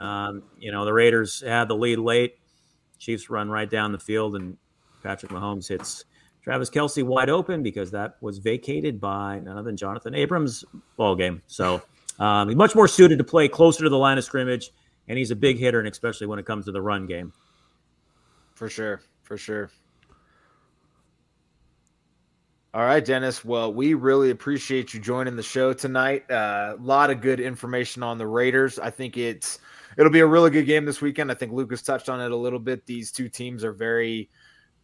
[0.00, 2.38] Um, you know, the Raiders had the lead late.
[2.98, 4.56] Chiefs run right down the field, and
[5.02, 6.04] Patrick Mahomes hits
[6.42, 10.64] Travis Kelce wide open because that was vacated by none other than Jonathan Abrams
[10.96, 11.42] ball game.
[11.46, 11.82] So
[12.18, 14.70] um, he's much more suited to play closer to the line of scrimmage,
[15.08, 17.32] and he's a big hitter, and especially when it comes to the run game.
[18.54, 19.00] For sure.
[19.22, 19.70] For sure.
[22.74, 23.44] All right, Dennis.
[23.44, 26.24] Well, we really appreciate you joining the show tonight.
[26.30, 28.78] A lot of good information on the Raiders.
[28.78, 29.58] I think it's
[29.98, 31.30] it'll be a really good game this weekend.
[31.30, 32.86] I think Lucas touched on it a little bit.
[32.86, 34.30] These two teams are very,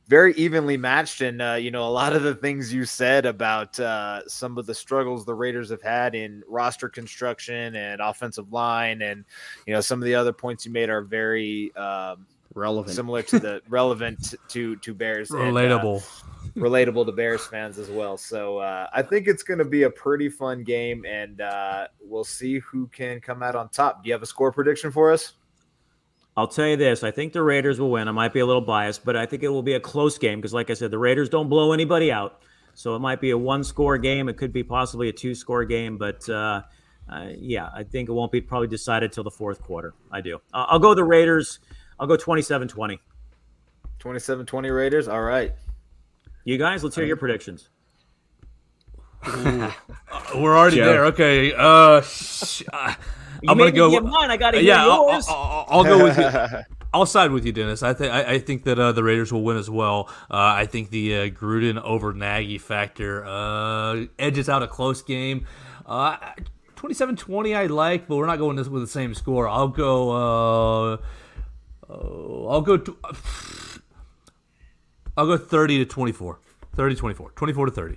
[0.09, 3.79] very evenly matched, and uh, you know a lot of the things you said about
[3.79, 9.03] uh, some of the struggles the Raiders have had in roster construction and offensive line,
[9.03, 9.25] and
[9.67, 11.75] you know some of the other points you made are very.
[11.77, 12.97] Um, Relevant.
[12.97, 16.23] similar to the relevant to to Bears and, uh, Relatable.
[16.57, 18.17] relatable to Bears fans as well.
[18.17, 22.25] So uh, I think it's going to be a pretty fun game, and uh, we'll
[22.25, 24.03] see who can come out on top.
[24.03, 25.35] Do you have a score prediction for us?
[26.39, 28.07] I'll tell you this: I think the Raiders will win.
[28.07, 30.39] I might be a little biased, but I think it will be a close game
[30.39, 32.43] because, like I said, the Raiders don't blow anybody out.
[32.75, 34.29] So it might be a one-score game.
[34.29, 36.63] It could be possibly a two-score game, but uh,
[37.13, 39.95] uh, yeah, I think it won't be probably decided till the fourth quarter.
[40.13, 40.37] I do.
[40.55, 41.59] Uh, I'll go the Raiders.
[41.99, 43.01] I'll go 27-20.
[43.99, 45.09] 27-20 Raiders.
[45.09, 45.55] All right.
[46.45, 47.69] You guys, let's hear your predictions.
[49.27, 50.85] We're already Joe.
[50.85, 51.05] there.
[51.07, 51.53] Okay.
[51.53, 52.95] Uh, sh- uh,
[53.43, 53.91] You I'm gonna go.
[53.91, 54.31] Get mine.
[54.31, 55.27] I gotta yeah, I'll, yours.
[55.29, 56.59] I'll, I'll- I'll go with you.
[56.95, 57.83] I'll side with you, Dennis.
[57.83, 60.09] I think I think that uh, the Raiders will win as well.
[60.31, 65.47] Uh, I think the uh, Gruden over Nagy factor uh, edges out a close game.
[65.85, 66.17] Uh,
[66.77, 69.47] 27-20 I like, but we're not going this with the same score.
[69.49, 70.11] I'll go.
[70.11, 70.93] Uh,
[71.91, 72.79] uh, I'll go.
[72.79, 72.97] To,
[75.17, 76.39] I'll go thirty to 24.
[76.75, 77.31] 30 24.
[77.33, 77.97] 24 to 30.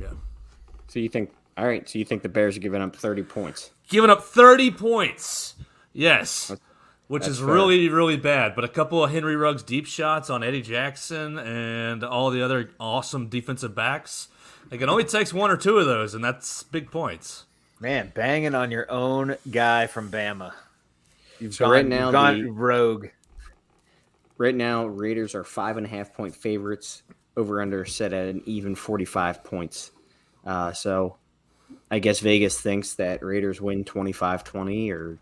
[0.00, 0.08] Yeah.
[0.88, 1.30] So you think?
[1.56, 1.88] All right.
[1.88, 3.70] So you think the Bears are giving up 30 points?
[3.88, 5.54] Giving up 30 points.
[5.92, 6.52] Yes.
[7.08, 7.48] Which that's is fair.
[7.48, 8.54] really, really bad.
[8.54, 12.70] But a couple of Henry Ruggs deep shots on Eddie Jackson and all the other
[12.80, 14.28] awesome defensive backs.
[14.70, 17.44] Like it only takes one or two of those, and that's big points.
[17.78, 20.52] Man, banging on your own guy from Bama.
[21.38, 23.06] You've So gone, right now you've gone the- rogue.
[24.38, 27.02] Right now, Raiders are five and a half point favorites.
[27.38, 29.90] Over under set at an even 45 points.
[30.44, 31.16] Uh, so
[31.90, 35.18] I guess Vegas thinks that Raiders win 25 20 or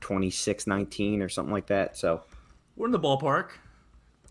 [0.00, 1.96] 26 19 or something like that.
[1.96, 2.22] So
[2.76, 3.50] We're in the ballpark.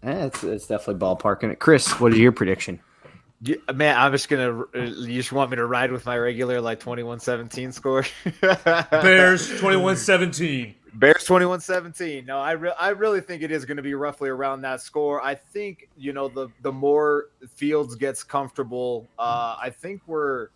[0.04, 1.60] eh, it's, it's definitely ballparking it.
[1.60, 2.80] Chris, what is your prediction?
[3.44, 4.62] You- Man, I'm just gonna.
[4.76, 8.04] uh, You just want me to ride with my regular like 21-17 score?
[8.92, 10.76] Bears 21 17.
[10.94, 12.26] Bears 21-17.
[12.26, 15.24] No, I re- I really think it is going to be roughly around that score.
[15.24, 20.50] I think, you know, the the more Fields gets comfortable, uh, I think we're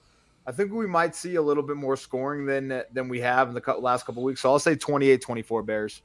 [0.48, 3.56] I think we might see a little bit more scoring than than we have in
[3.56, 4.42] the last couple weeks.
[4.42, 6.02] So I'll say 28-24 Bears.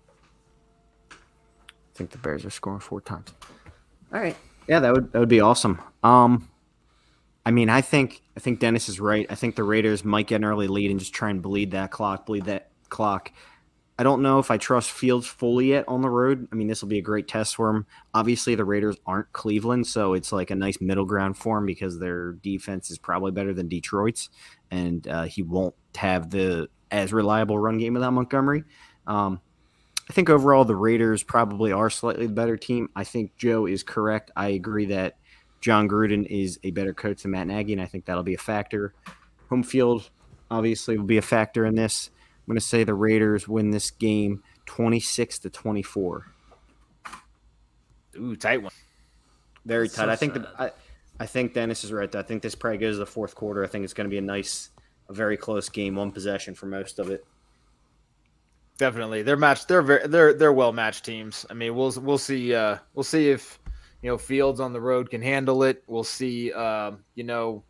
[1.10, 1.14] I
[1.94, 3.34] think the Bears are scoring four times.
[4.12, 4.36] All right.
[4.66, 5.80] Yeah, that would that would be awesome.
[6.02, 6.48] Um
[7.44, 9.26] I mean, I think I think Dennis is right.
[9.28, 11.90] I think the Raiders might get an early lead and just try and bleed that
[11.90, 13.32] clock, bleed that clock.
[14.00, 16.48] I don't know if I trust Fields fully yet on the road.
[16.50, 17.84] I mean, this will be a great test for him.
[18.14, 21.98] Obviously, the Raiders aren't Cleveland, so it's like a nice middle ground for him because
[21.98, 24.30] their defense is probably better than Detroit's,
[24.70, 28.64] and uh, he won't have the as reliable run game without Montgomery.
[29.06, 29.38] Um,
[30.08, 32.88] I think overall the Raiders probably are slightly the better team.
[32.96, 34.30] I think Joe is correct.
[34.34, 35.18] I agree that
[35.60, 38.38] Jon Gruden is a better coach than Matt Nagy, and I think that'll be a
[38.38, 38.94] factor.
[39.50, 40.08] Home field
[40.50, 42.08] obviously will be a factor in this.
[42.50, 46.26] I'm going to say the Raiders win this game 26 to 24.
[48.16, 48.72] Ooh, tight one.
[49.64, 49.94] Very tight.
[49.94, 50.72] So I think the, I,
[51.20, 52.12] I think Dennis is right.
[52.12, 53.62] I think this probably goes to the fourth quarter.
[53.62, 54.70] I think it's going to be a nice,
[55.08, 57.24] a very close game, one possession for most of it.
[58.78, 59.68] Definitely, they're matched.
[59.68, 61.46] They're very, they're they're well matched teams.
[61.50, 62.52] I mean, we'll we'll see.
[62.52, 63.60] Uh, we'll see if
[64.02, 65.84] you know Fields on the road can handle it.
[65.86, 66.52] We'll see.
[66.52, 67.62] Uh, you know,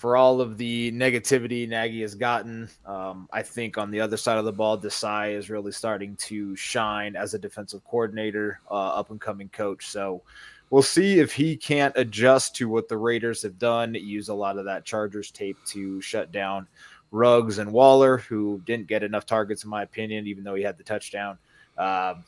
[0.00, 2.70] for all of the negativity Nagy has gotten.
[2.86, 6.56] Um, I think on the other side of the ball, Desai is really starting to
[6.56, 9.88] shine as a defensive coordinator, uh, up and coming coach.
[9.88, 10.22] So
[10.70, 14.56] we'll see if he can't adjust to what the Raiders have done, use a lot
[14.56, 16.66] of that Chargers tape to shut down
[17.10, 20.78] Ruggs and Waller, who didn't get enough targets, in my opinion, even though he had
[20.78, 21.36] the touchdown.
[21.76, 22.24] Um,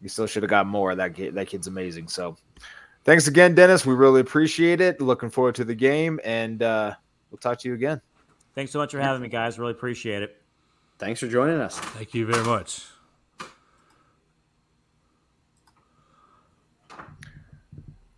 [0.00, 0.94] he still should have got more.
[0.94, 2.06] That kid, that kid's amazing.
[2.06, 2.36] So
[3.04, 3.84] Thanks again, Dennis.
[3.84, 5.00] We really appreciate it.
[5.00, 6.94] Looking forward to the game, and uh,
[7.30, 8.00] we'll talk to you again.
[8.54, 9.58] Thanks so much for having me, guys.
[9.58, 10.40] Really appreciate it.
[10.98, 11.78] Thanks for joining us.
[11.78, 12.84] Thank you very much.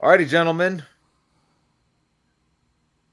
[0.00, 0.82] All righty, gentlemen.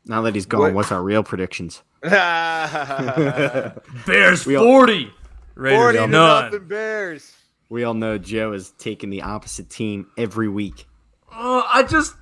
[0.06, 0.74] Now that he's gone, what?
[0.74, 1.84] what's our real predictions?
[2.04, 2.74] Bears
[4.44, 5.10] 40.
[5.56, 6.12] Raiders 40 none.
[6.12, 7.34] nothing Bears.
[7.70, 10.86] We all know Joe is taking the opposite team every week.
[11.32, 12.16] Uh, I just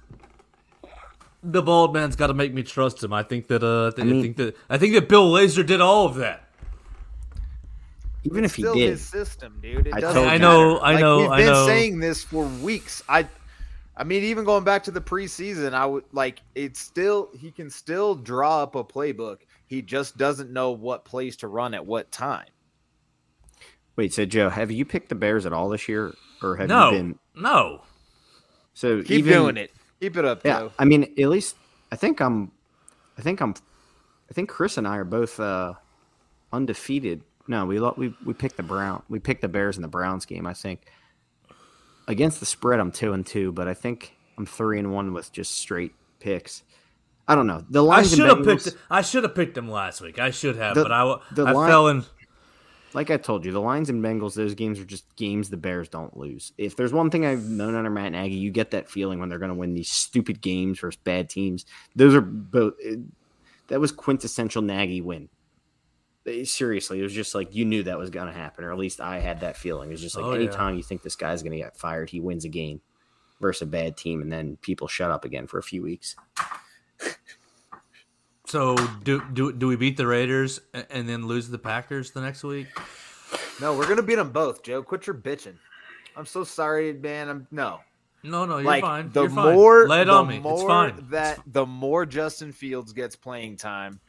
[1.43, 3.13] the bald man's got to make me trust him.
[3.13, 5.31] I think that uh, I, th- I, mean, I, think that I think that Bill
[5.31, 6.45] Lazor did all of that.
[8.23, 9.87] Even if he did, his system, dude.
[9.87, 10.25] It I, know.
[10.25, 11.65] I know, I know, like, we've been know.
[11.65, 13.01] saying this for weeks.
[13.07, 13.25] I,
[13.95, 17.69] I mean, even going back to the preseason, I would like it's still he can
[17.69, 19.39] still draw up a playbook.
[19.67, 22.47] He just doesn't know what plays to run at what time.
[23.95, 26.89] Wait, so Joe, have you picked the Bears at all this year, or have no,
[26.89, 27.19] you been?
[27.35, 27.81] No.
[28.73, 29.71] So keep even, doing it.
[29.99, 30.45] Keep it up.
[30.45, 31.55] Yeah, I mean, at least
[31.91, 32.51] I think I'm,
[33.17, 33.53] I think I'm,
[34.29, 35.73] I think Chris and I are both uh,
[36.53, 37.21] undefeated.
[37.47, 39.03] No, we we we picked the Brown.
[39.09, 40.47] We picked the Bears in the Browns game.
[40.47, 40.85] I think
[42.07, 45.31] against the spread, I'm two and two, but I think I'm three and one with
[45.31, 46.63] just straight picks.
[47.27, 47.63] I don't know.
[47.69, 48.13] The lines.
[48.13, 48.77] I should have picked.
[48.89, 50.17] I should have picked them last week.
[50.19, 52.05] I should have, the, but I the I line, fell in
[52.93, 55.89] like I told you, the Lions and Bengals, those games are just games the Bears
[55.89, 56.53] don't lose.
[56.57, 59.39] If there's one thing I've known under Matt Nagy, you get that feeling when they're
[59.39, 61.65] going to win these stupid games versus bad teams.
[61.95, 62.73] Those are both.
[62.83, 62.95] Eh,
[63.67, 65.29] that was quintessential Nagy win.
[66.25, 68.79] Eh, seriously, it was just like you knew that was going to happen, or at
[68.79, 69.89] least I had that feeling.
[69.89, 70.77] It was just like oh, anytime yeah.
[70.77, 72.81] you think this guy's going to get fired, he wins a game
[73.39, 76.15] versus a bad team, and then people shut up again for a few weeks.
[78.49, 82.43] So do do do we beat the Raiders and then lose the Packers the next
[82.43, 82.65] week?
[83.61, 84.81] No, we're gonna beat them both, Joe.
[84.81, 85.53] Quit your bitching.
[86.17, 87.29] I'm so sorry, man.
[87.29, 87.81] I'm no.
[88.23, 89.11] No, no, you're like, fine.
[89.11, 89.89] The you're more, fine.
[89.89, 90.39] Lay it the on me.
[90.39, 91.07] More it's fine.
[91.11, 93.99] That the more Justin Fields gets playing time,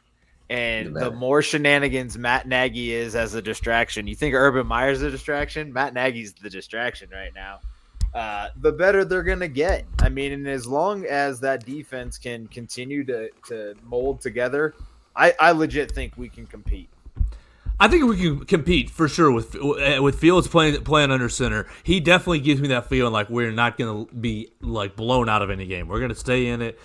[0.49, 4.07] and the, the more shenanigans Matt Nagy is as a distraction.
[4.07, 5.71] You think Urban Meyer's a distraction?
[5.71, 7.59] Matt Nagy's the distraction right now
[8.13, 9.85] uh, the better they're going to get.
[9.99, 14.73] I mean, and as long as that defense can continue to, to mold together,
[15.15, 16.89] I, I legit think we can compete.
[17.79, 21.65] I think we can compete for sure with with Fields playing playing under center.
[21.81, 25.41] He definitely gives me that feeling like we're not going to be like blown out
[25.41, 25.87] of any game.
[25.87, 26.79] We're going to stay in it.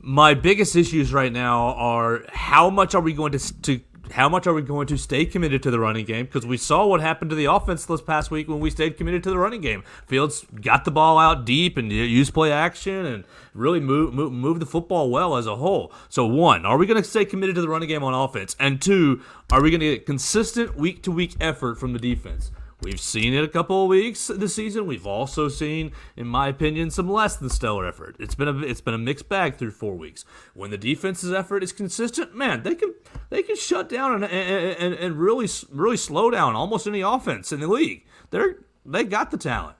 [0.00, 4.46] My biggest issues right now are how much are we going to to how much
[4.46, 6.26] are we going to stay committed to the running game?
[6.26, 9.22] Because we saw what happened to the offense this past week when we stayed committed
[9.24, 9.84] to the running game.
[10.06, 13.24] Fields got the ball out deep and used play action and
[13.54, 15.92] really move, move, move the football well as a whole.
[16.08, 18.56] So, one, are we going to stay committed to the running game on offense?
[18.58, 22.50] And two, are we going to get consistent week to week effort from the defense?
[22.82, 24.86] We've seen it a couple of weeks this season.
[24.86, 28.16] We've also seen, in my opinion, some less than stellar effort.
[28.18, 30.24] It's been a it's been a mixed bag through four weeks.
[30.54, 32.92] When the defense's effort is consistent, man, they can
[33.30, 37.60] they can shut down and and, and really really slow down almost any offense in
[37.60, 38.04] the league.
[38.30, 39.76] They're they got the talent.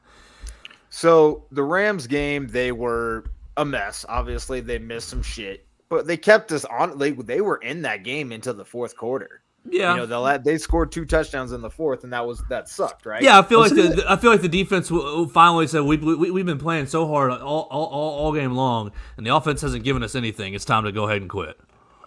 [0.91, 3.25] So the Rams game, they were
[3.57, 4.07] a mess.
[4.09, 6.99] Obviously, they missed some shit, but they kept us on.
[6.99, 9.43] They they were in that game until the fourth quarter.
[9.65, 12.69] Yeah, you know they they scored two touchdowns in the fourth, and that was that
[12.69, 13.23] sucked, right?
[13.23, 14.91] Yeah, I feel like the, I feel like the defense
[15.33, 19.25] finally said we, we we've been playing so hard all, all all game long, and
[19.25, 20.55] the offense hasn't given us anything.
[20.55, 21.59] It's time to go ahead and quit.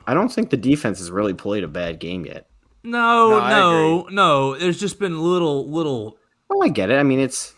[0.06, 2.48] I don't think the defense has really played a bad game yet.
[2.84, 4.58] No, no, no, no.
[4.58, 6.18] There's just been little little.
[6.50, 7.00] Oh, I get it.
[7.00, 7.54] I mean, it's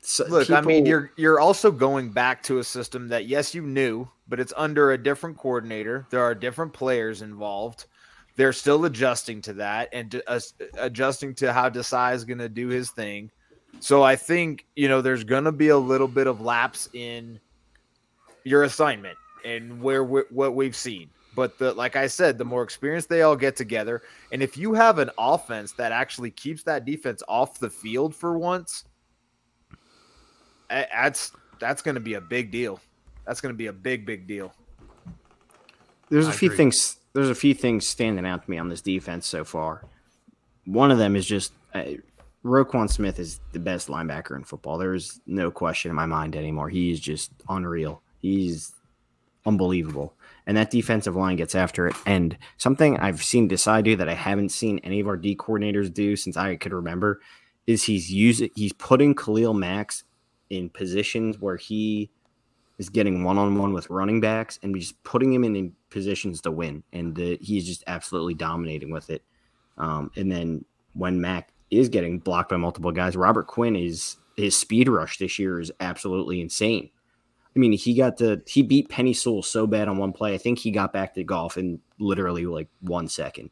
[0.00, 0.56] so Look, people...
[0.56, 4.40] I mean, you're you're also going back to a system that yes, you knew, but
[4.40, 6.06] it's under a different coordinator.
[6.10, 7.86] There are different players involved
[8.36, 10.40] they're still adjusting to that and uh,
[10.78, 13.30] adjusting to how Desai is going to do his thing.
[13.80, 17.40] So I think you know there's going to be a little bit of lapse in
[18.44, 21.10] your assignment and where what we've seen.
[21.34, 24.74] But the like I said, the more experience they all get together, and if you
[24.74, 28.84] have an offense that actually keeps that defense off the field for once,
[30.68, 32.80] that's that's going to be a big deal.
[33.26, 34.54] That's going to be a big big deal.
[36.10, 39.26] There's a few things there's a few things standing out to me on this defense
[39.26, 39.84] so far.
[40.66, 41.84] One of them is just uh,
[42.44, 44.76] Roquan Smith is the best linebacker in football.
[44.76, 46.68] There's no question in my mind anymore.
[46.68, 48.02] He's just unreal.
[48.20, 48.72] He's
[49.46, 50.14] unbelievable.
[50.46, 51.96] And that defensive line gets after it.
[52.04, 55.92] And something I've seen Desai do that I haven't seen any of our D coordinators
[55.92, 57.20] do since I could remember
[57.66, 59.92] is he's using he's putting Khalil Mack
[60.50, 62.10] in positions where he
[62.78, 66.42] is getting one on one with running backs and just putting him in, in positions
[66.42, 66.82] to win.
[66.92, 69.22] And uh, he's just absolutely dominating with it.
[69.78, 74.58] Um, and then when Mack is getting blocked by multiple guys, Robert Quinn is his
[74.58, 76.90] speed rush this year is absolutely insane.
[77.56, 80.34] I mean, he got to he beat Penei Sewell so bad on one play.
[80.34, 83.50] I think he got back to Goff in literally like one second.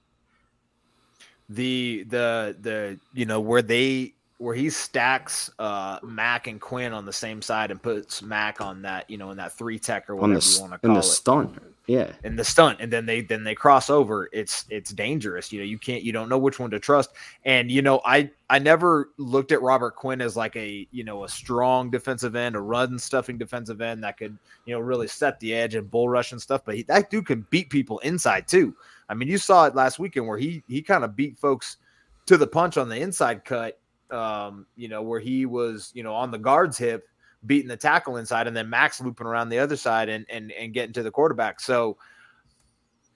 [1.49, 7.07] The the the you know where they where he stacks uh, Mack and Quinn on
[7.07, 10.17] the same side and puts Mack on that, you know, in that three tech or
[10.17, 11.03] whatever the, you want to call in the it.
[11.05, 11.63] stunt.
[11.87, 12.13] Yeah.
[12.23, 12.79] In the stunt.
[12.81, 14.29] And then they then they cross over.
[14.33, 15.53] It's it's dangerous.
[15.53, 17.11] You know, you can't you don't know which one to trust.
[17.45, 21.25] And you know, I I never looked at Robert Quinn as like a, you know,
[21.25, 25.41] a strong defensive end, a run stuffing defensive end that could, you know, really set
[25.41, 26.63] the edge and bull rush and stuff.
[26.65, 28.77] But he, that dude can beat people inside too.
[29.09, 31.79] I mean, you saw it last weekend where he he kind of beat folks
[32.27, 33.79] to the punch on the inside cut
[34.13, 37.09] um, you know, where he was, you know, on the guard's hip,
[37.47, 40.73] beating the tackle inside, and then Mack looping around the other side and and and
[40.73, 41.61] getting to the quarterback.
[41.61, 41.97] So,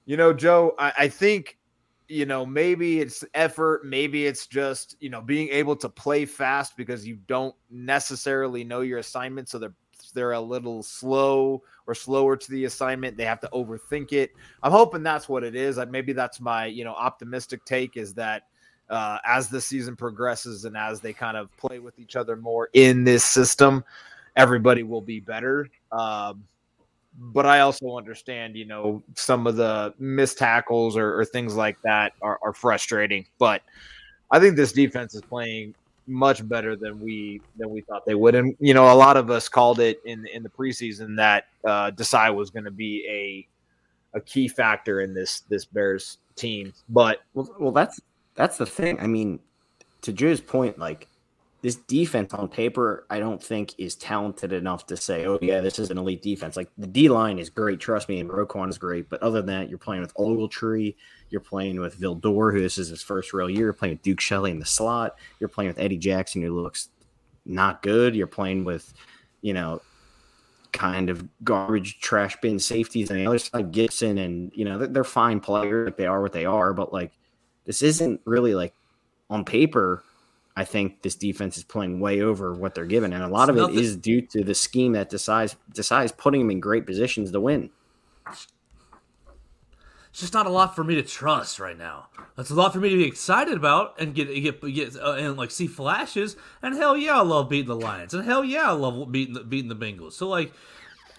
[0.04, 1.58] you know, Joe, I, I think,
[2.08, 6.76] you know, maybe it's effort, maybe it's just, you know, being able to play fast
[6.76, 9.74] because you don't necessarily know your assignment, so they're
[10.14, 13.16] they're a little slow or slower to the assignment.
[13.16, 14.32] They have to overthink it.
[14.62, 15.78] I'm hoping that's what it is.
[15.90, 18.44] Maybe that's my, you know, optimistic take is that
[18.88, 22.70] uh, as the season progresses and as they kind of play with each other more
[22.72, 23.84] in this system,
[24.37, 25.68] everybody will be better.
[25.91, 26.45] Um,
[27.18, 31.80] but I also understand, you know, some of the missed tackles or, or things like
[31.82, 33.24] that are, are, frustrating.
[33.39, 33.62] But
[34.30, 35.74] I think this defense is playing
[36.07, 38.34] much better than we than we thought they would.
[38.34, 41.91] And you know, a lot of us called it in in the preseason that uh,
[41.91, 46.72] Desai was going to be a a key factor in this this Bears team.
[46.89, 48.01] But well, well, that's
[48.34, 49.01] that's the thing.
[49.01, 49.41] I mean,
[50.03, 51.09] to Drew's point, like
[51.66, 55.80] this defense on paper, I don't think is talented enough to say, oh, yeah, this
[55.80, 56.56] is an elite defense.
[56.56, 59.08] Like the D line is great, trust me, and Roquan is great.
[59.08, 60.94] But other than that, you're playing with Ogletree,
[61.28, 64.20] you're playing with Vildor, who this is his first real year, you're playing with Duke
[64.20, 66.90] Shelley in the slot, you're playing with Eddie Jackson, who looks
[67.44, 68.14] not good.
[68.14, 68.94] You're playing with,
[69.40, 69.82] you know,
[70.70, 74.86] kind of garbage trash bin safeties on the other side, Gibson, and you know, they're,
[74.86, 77.10] they're fine players, like they are what they are, but like
[77.64, 78.72] this isn't really like
[79.28, 80.04] on paper.
[80.57, 83.59] I think this defense is playing way over what they're given, and a lot it's
[83.59, 87.30] of it is due to the scheme that Desai's Desai's putting them in great positions
[87.30, 87.70] to win.
[88.26, 92.07] It's just not a lot for me to trust right now.
[92.36, 95.36] That's a lot for me to be excited about and get get get uh, and
[95.36, 96.36] like see flashes.
[96.62, 99.44] And hell yeah, I love beating the Lions, and hell yeah, I love beating the,
[99.44, 100.14] beating the Bengals.
[100.14, 100.54] So like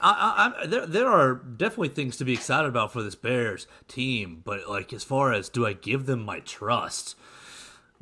[0.02, 4.42] I, I, there, there are definitely things to be excited about for this Bears team,
[4.44, 7.16] but like as far as do I give them my trust?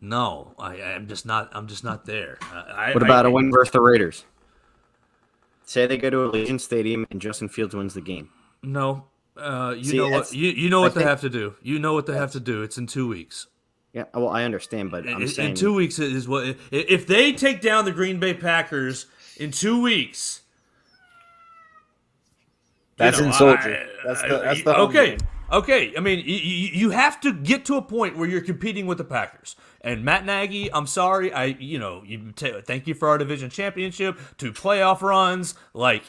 [0.06, 1.50] No, I, am just not.
[1.52, 2.38] I'm just not there.
[2.52, 4.24] I, what about I, a win versus the Raiders?
[5.66, 8.30] Say they go to Allegiant Stadium and Justin Fields wins the game.
[8.62, 11.56] No, uh, you See, know what you, you know what they think, have to do.
[11.64, 12.62] You know what they have to do.
[12.62, 13.48] It's in two weeks.
[13.94, 17.34] Yeah, well, I understand, but I'm in, saying in two weeks is what if they
[17.34, 20.42] take down the Green Bay Packers in two weeks.
[23.00, 23.88] you That's know, in Soldier.
[24.04, 25.10] I- That's the- that's the okay.
[25.18, 25.18] game.
[25.52, 28.98] Okay, I mean, you, you have to get to a point where you're competing with
[28.98, 29.56] the Packers.
[29.82, 33.50] And Matt Nagy, I'm sorry, I you know, you t- thank you for our division
[33.52, 36.04] championship, two playoff runs, like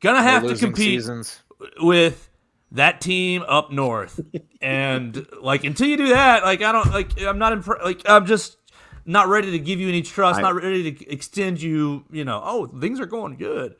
[0.00, 1.42] gonna have to compete seasons.
[1.80, 2.30] with
[2.70, 4.20] that team up north.
[4.62, 8.26] and like until you do that, like I don't like I'm not impre- like I'm
[8.26, 8.56] just
[9.04, 12.40] not ready to give you any trust, I- not ready to extend you, you know,
[12.44, 13.74] oh, things are going good.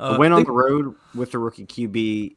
[0.00, 2.34] a Uh, win on think- the road with the rookie QB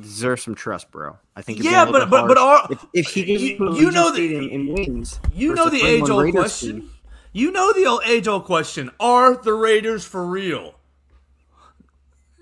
[0.00, 1.16] deserves some trust, bro.
[1.36, 1.58] I think.
[1.62, 3.90] you're Yeah, being a but- little but- but are- if, if he goes you- you
[3.90, 6.80] know the- Stadium and wins, You know the age old Raiders question.
[6.82, 6.90] team,
[7.32, 8.90] You know the old age old question.
[9.00, 10.74] Are the Raiders for real?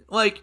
[0.09, 0.43] Like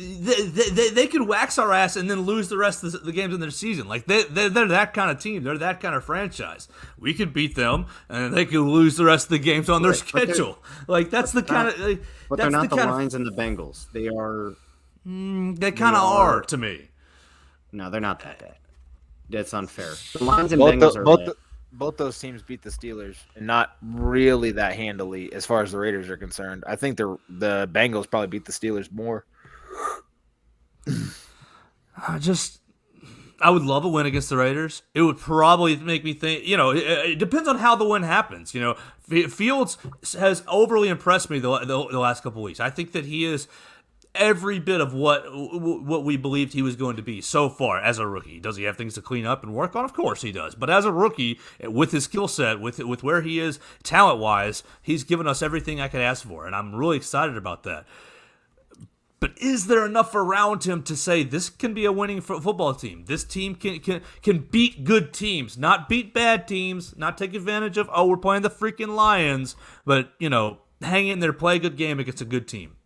[0.00, 2.98] they, they, they, they could wax our ass and then lose the rest of the,
[2.98, 3.88] the games in their season.
[3.88, 5.42] Like they, they're, they're that kind of team.
[5.42, 6.68] They're that kind of franchise.
[7.00, 9.90] We could beat them and they could lose the rest of the games on their
[9.90, 10.58] Right, schedule.
[10.86, 11.78] Like that's the kind of.
[11.80, 13.90] Like, But that's they're not the, kind Lions and the Bengals.
[13.92, 14.54] They are.
[15.08, 15.60] Of.
[15.60, 16.90] They kind of are- are to me.
[17.72, 18.56] No, they're not that bad.
[19.30, 19.92] That's unfair.
[20.14, 21.28] The Lions and Both, Bengals tho- are both, bad.
[21.28, 21.34] tho-
[21.72, 25.78] both those teams beat the Steelers, and not really that handily as far as the
[25.78, 26.64] Raiders are concerned.
[26.66, 29.26] I think the the Bengals probably beat the Steelers more.
[32.06, 32.60] I just
[33.40, 34.82] I would love a win against the Raiders.
[34.94, 38.02] It would probably make me think, you know, it, it depends on how the win
[38.02, 38.54] happens.
[38.54, 38.74] You know,
[39.28, 39.78] Fields
[40.18, 42.58] has overly impressed me the, the, the last couple weeks.
[42.60, 43.46] I think that he is
[44.18, 47.98] every bit of what what we believed he was going to be so far as
[47.98, 48.40] a rookie.
[48.40, 49.84] Does he have things to clean up and work on?
[49.84, 50.54] Of course he does.
[50.54, 54.62] But as a rookie, with his skill set, with with where he is talent wise,
[54.82, 57.86] he's given us everything I could ask for, and I'm really excited about that.
[59.20, 62.74] But is there enough around him to say this can be a winning fo- football
[62.74, 63.04] team?
[63.06, 67.76] This team can can can beat good teams, not beat bad teams, not take advantage
[67.76, 71.58] of oh we're playing the freaking Lions, but you know hang in there, play a
[71.58, 72.76] good game against a good team.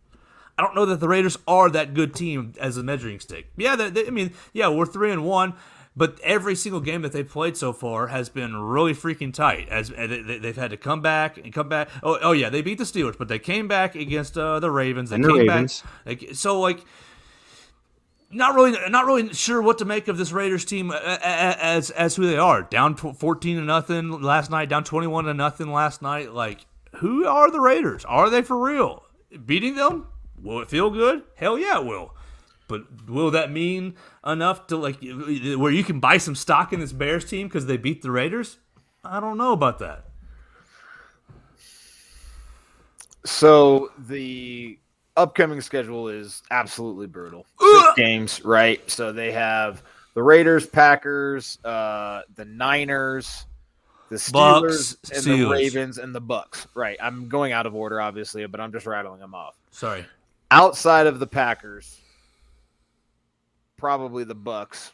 [0.59, 3.51] I don't know that the Raiders are that good team as a measuring stick.
[3.57, 5.55] Yeah, they, they, I mean, yeah, we're three and one,
[5.97, 9.69] but every single game that they've played so far has been really freaking tight.
[9.69, 11.89] As uh, they, they've had to come back and come back.
[12.03, 15.11] Oh, oh yeah, they beat the Steelers, but they came back against uh, the Ravens.
[15.11, 15.83] They And the came Ravens.
[16.05, 16.21] back.
[16.35, 16.85] So like.
[18.35, 21.91] Not really, not really sure what to make of this Raiders team uh, uh, as
[21.91, 22.63] as who they are.
[22.63, 24.71] Down fourteen to nothing last night.
[24.71, 26.33] Down twenty one to nothing last night.
[26.33, 26.65] Like,
[26.97, 28.07] who are the Raiders?
[28.07, 29.05] Are they for real?
[29.45, 30.07] Beating them?
[30.43, 31.23] Will it feel good?
[31.37, 32.15] Hell yeah, it will.
[32.69, 36.93] But will that mean enough to like where you can buy some stock in this
[36.93, 38.59] Bears team because they beat the Raiders?
[39.05, 40.07] I don't know about that.
[43.25, 44.79] So the
[45.17, 47.47] upcoming schedule is absolutely brutal.
[47.61, 47.85] Ugh!
[47.85, 48.91] Six games, right?
[48.91, 49.83] So they have
[50.15, 53.47] the Raiders, Packers, uh, the Niners,
[54.09, 55.25] the Steelers, Bucks, and Steelers.
[55.25, 56.67] the Ravens and the Bucks.
[56.75, 56.97] Right.
[57.01, 59.57] I'm going out of order, obviously, but I'm just rattling them off.
[59.71, 60.05] Sorry.
[60.53, 61.99] Outside of the Packers,
[63.79, 64.93] probably the Bucks.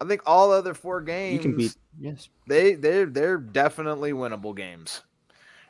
[0.00, 1.74] I think all other four games You can beat.
[2.00, 2.28] Yes.
[2.46, 5.02] they they're they're definitely winnable games.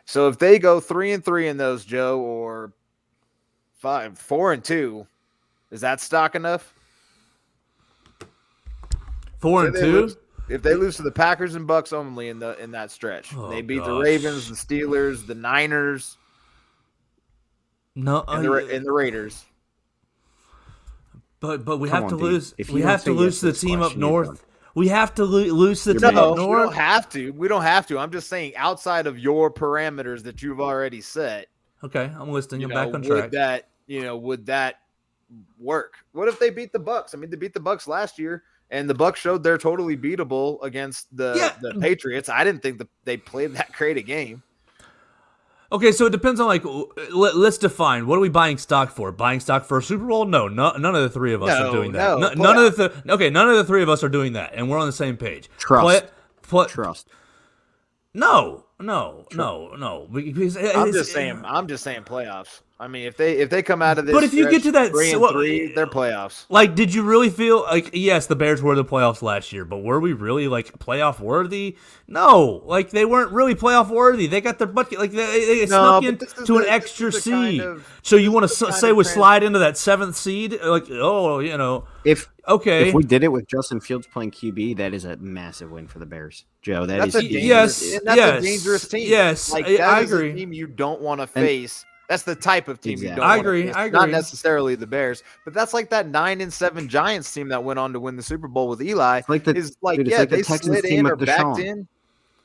[0.05, 2.73] So if they go three and three in those, Joe, or
[3.79, 5.07] five, four and two,
[5.71, 6.75] is that stock enough?
[9.39, 9.93] Four and two.
[10.03, 10.17] lose-
[10.51, 13.49] if they lose to the Packers and Bucks only in the in that stretch, Oh,
[13.49, 13.99] they beat the.
[13.99, 16.17] Ravens, the Steelers, the Niners,
[18.01, 19.45] No, and the, oh, Ra- and the Raiders.
[21.41, 22.33] but but we Come have on, to dude.
[22.33, 22.55] lose.
[22.59, 24.45] If We have to lose yes the team up question, you're north.
[24.75, 26.15] We have to lo- lose the team.
[26.15, 26.49] No, up north.
[26.49, 27.31] we don't have to.
[27.33, 27.99] We don't have to.
[27.99, 31.47] I'm just saying, outside of your parameters that you've already set,
[31.83, 32.61] Okay, I'm listening.
[32.61, 33.31] you I'm know, back on would track.
[33.33, 34.77] that you know would that
[35.59, 35.95] work?
[36.13, 37.15] What if they beat the Bucks?
[37.15, 40.63] I mean, they beat the Bucks last year, and the Bucks showed they're totally beatable
[40.63, 41.53] against the Yeah.
[41.61, 42.29] the Patriots.
[42.29, 44.43] I didn't think that they played that great a game.
[45.71, 48.91] Okay, so it depends on like w- let, us define what are we buying stock
[48.91, 49.13] for?
[49.13, 50.25] Buying stock for a Super Bowl?
[50.25, 52.19] No, no none of the three of us No, are doing that.
[52.19, 54.33] no, No- none of the th- okay, none of the three of us are doing
[54.33, 55.51] that, and we're on the same page.
[55.59, 55.83] Trust.
[55.85, 56.01] Play,
[56.43, 57.09] play, Trust.
[58.15, 60.07] no, no, no, no.
[60.13, 61.45] Because uh, I'm just saying.
[61.45, 62.61] Uh, I'm just saying playoffs.
[62.81, 64.71] I mean, if they if they come out of this, But if you get to
[64.73, 66.47] that three and so- three, they're playoffs.
[66.49, 69.79] Like, did you really feel like yes, the Bears were the playoffs last year, but
[69.79, 71.77] were we really like playoff worthy?
[72.07, 74.29] No, like they weren't really playoff worthy.
[74.29, 77.09] They got their bucket like they, they snuck but in to an the- this extra
[77.09, 77.61] is the kind seed.
[77.63, 79.77] of- so you want to this is the s- say we trans- slide into that
[79.77, 80.55] seventh seed?
[80.63, 82.89] Uh, like, oh, you know, If okay.
[82.91, 85.99] if we did it with Justin Fields playing QB, that is a massive win for
[85.99, 86.87] the Bears, Joe.
[86.87, 87.43] That That's is a dangerous,
[87.83, 89.09] yes, that's yes, a dangerous team.
[89.09, 90.35] yes, like I- that I is a agree.
[90.35, 93.11] team you don't want to face That's the type of team Exactly.
[93.11, 93.25] you don't.
[93.25, 93.75] I wanna agree, face.
[93.77, 97.63] I Not necessarily the Bears, but that's like that nine and seven Giants team that
[97.63, 99.19] went on to win the Super Bowl with Eli.
[99.19, 101.05] It's like the is like dude, it's yeah, like the they Texans slid team in
[101.05, 101.87] with or backed in.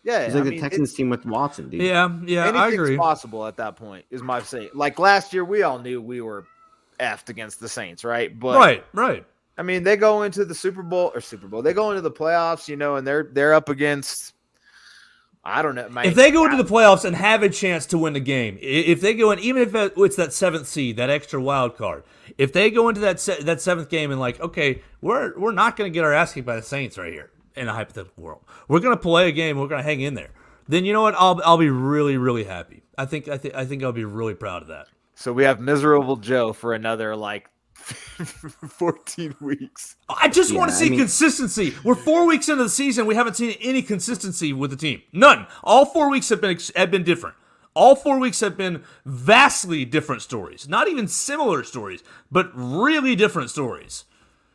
[0.04, 1.82] Yeah, it's like I the mean, Texans it's- team with Watson, dude.
[1.82, 2.98] Yeah, yeah, I anything's agree.
[2.98, 4.04] possible at that point.
[4.12, 4.70] Is my say.
[4.74, 6.46] Like last year, we all knew we were
[7.00, 8.38] effed against the Saints, right?
[8.38, 9.26] But right, right.
[9.58, 11.62] I mean, they go into the Super Bowl or Super Bowl.
[11.62, 14.34] They go into the playoffs, you know, and they're they're up against.
[15.46, 15.90] I don't know.
[15.90, 18.58] my- If they go into the playoffs and have a chance to win the game,
[18.62, 22.04] if they go in, even if it's that seventh seed, that extra wild card,
[22.38, 25.76] if they go into that se- that seventh game and like, okay, we're we're not
[25.76, 28.42] going to get our ass kicked by the Saints right here in a hypothetical world,
[28.70, 30.30] we're going to play a game, we're going to hang in there.
[30.68, 31.14] Then you know what?
[31.18, 32.84] I'll I'll be really really happy.
[32.98, 34.88] I think I think I think I'll be really proud of that.
[35.14, 37.50] so we have miserable Joe for another like
[37.84, 39.96] fourteen weeks.
[40.10, 41.74] I just Yeah, want to I see mean- consistency.
[41.84, 43.06] We're four weeks into the season.
[43.06, 45.02] We haven't seen any consistency with the team.
[45.12, 45.48] None.
[45.64, 47.36] All four weeks have been have been different.
[47.76, 50.70] All four weeks have been vastly different stories.
[50.70, 54.06] Not even similar stories, but really different stories.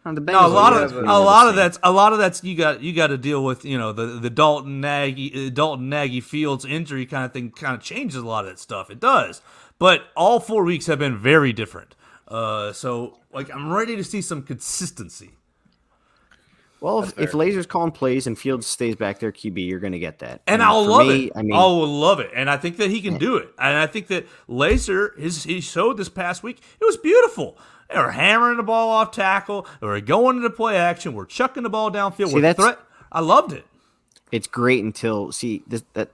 [0.05, 2.55] The Now, a lot of a the lot of that's a lot of that's you
[2.55, 3.65] got you got to deal with.
[3.65, 7.75] You know the the Dalton Nagy uh, Dalton Nagy Fields injury kind of thing kind
[7.75, 8.89] of changes a lot of that stuff.
[8.89, 9.43] It does,
[9.79, 11.95] but all four weeks have been very different.
[12.29, 15.33] Uh, so like I'm ready to see some consistency.
[16.81, 17.41] Well, if, if fair.
[17.41, 20.43] Lazor's calling plays and Fields stays back there QB, you're going to get that.
[20.47, 21.33] and I'll love me, it.
[21.35, 23.49] I mean, I'll love it, and I think that he can do it.
[23.59, 27.59] And I think that Lazor, his he showed this past week, it was beautiful.
[27.91, 29.67] They were hammering the ball off tackle.
[29.81, 31.15] They were going into play action.
[31.15, 32.29] We're chucking the ball downfield.
[32.29, 32.79] See, we're that's- threat.
[33.11, 33.65] I loved it.
[34.31, 36.11] it's great until see this that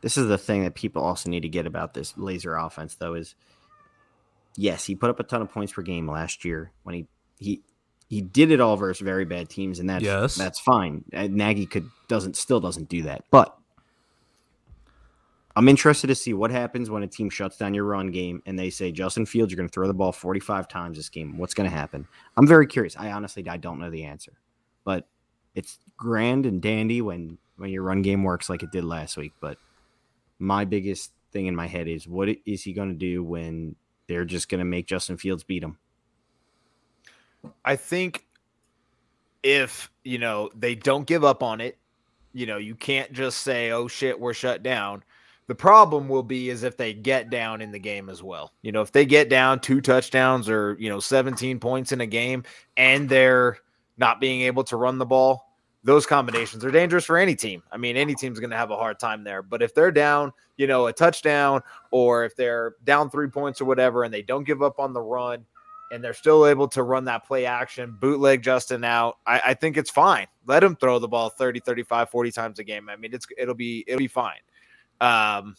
[0.00, 3.12] this is the thing that people also need to get about this Lazor offense though
[3.14, 3.34] is
[4.56, 7.06] yes he put up a ton of points per game last year when he
[7.38, 7.62] he
[8.08, 10.34] he did it all versus very bad teams and that's Yes.
[10.36, 13.56] that's fine and Nagy could doesn't still doesn't do that but
[15.56, 18.58] I'm interested to see what happens when a team shuts down your run game and
[18.58, 21.54] they say Justin Fields you're going to throw the ball 45 times this game what's
[21.54, 24.32] going to happen I'm very curious I honestly I don't know the answer
[24.84, 25.06] but
[25.54, 29.32] it's grand and dandy when when your run game works like it did last week.
[29.40, 29.56] But
[30.40, 33.76] my biggest thing in my head is what is he going to do when
[34.06, 35.78] they're just going to make Justin Fields beat them.
[37.64, 38.26] I think
[39.42, 41.78] if you know they don't give up on it,
[42.32, 45.04] you know, you can't just say, "Oh shit, we're shut down."
[45.46, 48.52] The problem will be is if they get down in the game as well.
[48.62, 52.06] You know, if they get down two touchdowns or you know 17 points in a
[52.06, 52.44] game
[52.76, 53.58] and they're
[53.98, 55.53] not being able to run the ball,
[55.84, 57.62] those combinations are dangerous for any team.
[57.70, 59.42] I mean, any team's going to have a hard time there.
[59.42, 61.60] But if they're down, you know, a touchdown
[61.90, 65.02] or if they're down three points or whatever and they don't give up on the
[65.02, 65.44] run,
[65.94, 69.18] and they're still able to run that play action, bootleg Justin out.
[69.26, 70.26] I, I think it's fine.
[70.46, 72.88] Let him throw the ball 30, 35, 40 times a game.
[72.88, 74.40] I mean, it's it'll be it'll be fine.
[75.00, 75.56] Um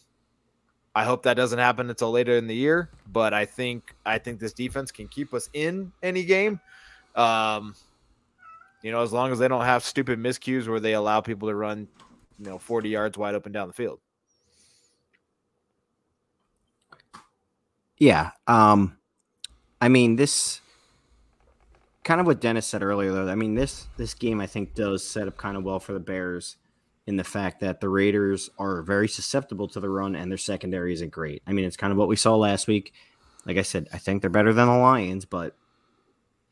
[0.93, 4.39] I hope that doesn't happen until later in the year, but I think I think
[4.39, 6.59] this defense can keep us in any game.
[7.15, 7.75] Um
[8.85, 11.55] you know, as long as they don't have stupid miscues where they allow people to
[11.55, 11.87] run,
[12.37, 13.99] you know, 40 yards wide open down the field.
[17.97, 18.29] Yeah.
[18.45, 18.95] Um,
[19.81, 20.61] I mean, this
[22.03, 23.27] kind of what Dennis said earlier, though.
[23.27, 25.99] I mean, this this game I think does set up kind of well for the
[25.99, 26.57] Bears
[27.07, 30.93] in the fact that the Raiders are very susceptible to the run and their secondary
[30.93, 31.41] isn't great.
[31.47, 32.93] I mean, it's kind of what we saw last week.
[33.47, 35.55] Like I said, I think they're better than the Lions, but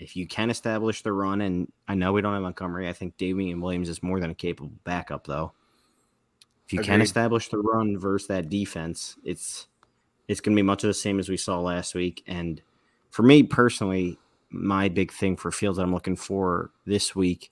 [0.03, 3.17] if you can establish the run, and I know we don't have Montgomery, I think
[3.17, 5.53] Damien Williams is more than a capable backup, though.
[6.67, 7.05] If you can Agreed.
[7.05, 9.67] establish the run versus that defense, it's
[10.27, 12.23] it's going to be much of the same as we saw last week.
[12.27, 12.61] And
[13.11, 14.17] for me personally,
[14.49, 17.51] my big thing for Fields that I'm looking for this week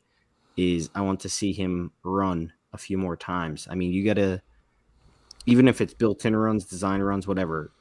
[0.55, 3.67] is I want to see him run a few more times.
[3.69, 4.41] I mean, you got to,
[5.45, 7.71] even if it's built in runs, design runs, whatever,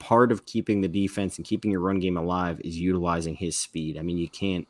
[0.00, 3.96] part of keeping the defense and keeping your run game alive is utilizing his speed.
[3.96, 4.66] I mean, you can't,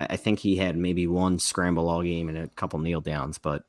[0.00, 3.38] I I think he had maybe one scramble all game and a couple kneel downs,
[3.38, 3.64] but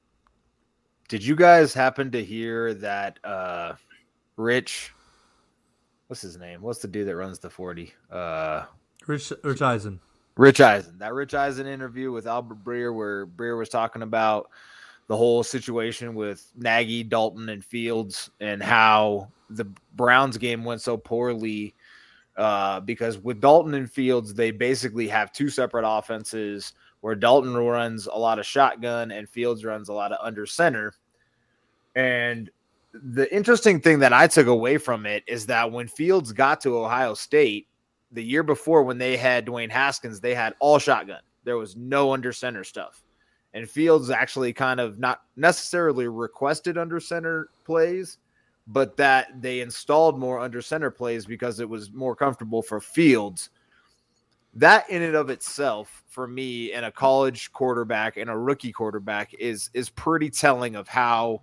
[1.08, 3.76] Did you guys happen to hear that uh
[4.36, 4.94] Rich
[6.08, 6.62] what's his name?
[6.62, 7.94] What's the dude that runs the 40?
[8.12, 8.66] Uh
[9.08, 10.02] Rich, Rich Eisen.
[10.36, 10.98] Rich Eisen.
[11.00, 14.50] That Rich Eisen interview with Albert Breer where Breer was talking about
[15.08, 20.98] the whole situation with Nagy, Dalton, and Fields and how the Browns game went so
[20.98, 21.74] poorly
[22.36, 28.08] uh, because with Dalton and Fields, they basically have two separate offenses where Dalton runs
[28.08, 30.94] a lot of shotgun and Fields runs a lot of under center.
[31.96, 32.50] And
[32.94, 36.78] the interesting thing that I took away from it is that when Fields got to
[36.78, 37.68] Ohio State
[38.12, 41.22] the year before, when they had Dwayne Haskins, they had all shotgun.
[41.44, 43.04] There was no under center stuff.
[43.54, 48.18] And Fields actually kind of not necessarily requested under center plays,
[48.68, 53.50] but that they installed more under center plays because it was more comfortable for Fields.
[54.54, 59.34] That in and of itself, for me, and a college quarterback and a rookie quarterback
[59.36, 61.42] is is pretty telling of how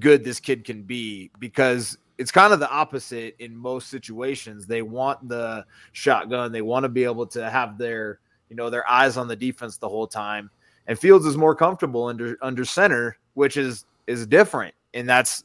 [0.00, 4.66] good this kid can be because it's kind of the opposite in most situations.
[4.66, 6.52] They want the shotgun.
[6.52, 9.76] They want to be able to have their, you know, their eyes on the defense
[9.76, 10.50] the whole time.
[10.86, 15.44] And Fields is more comfortable under under center, which is is different, and that's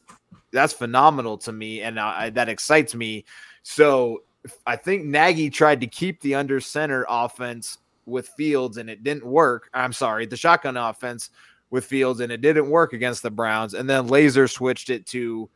[0.52, 3.24] that's phenomenal to me, and I, that excites me.
[3.62, 4.22] So
[4.66, 9.24] I think Nagy tried to keep the under center offense with Fields, and it didn't
[9.26, 9.70] work.
[9.72, 11.30] I'm sorry, the shotgun offense
[11.70, 13.74] with Fields, and it didn't work against the Browns.
[13.74, 15.48] And then Lazor switched it to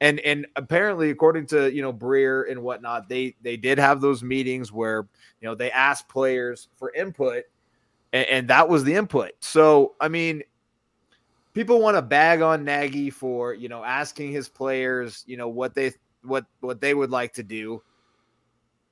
[0.00, 4.22] and and apparently according to you know Breer and whatnot, they they did have those
[4.22, 5.08] meetings where
[5.40, 7.44] you know they asked players for input,
[8.12, 9.32] and, and that was the input.
[9.40, 10.42] So I mean,
[11.54, 15.74] people want to bag on Nagy for you know asking his players you know what
[15.74, 15.92] they
[16.22, 17.82] what what they would like to do.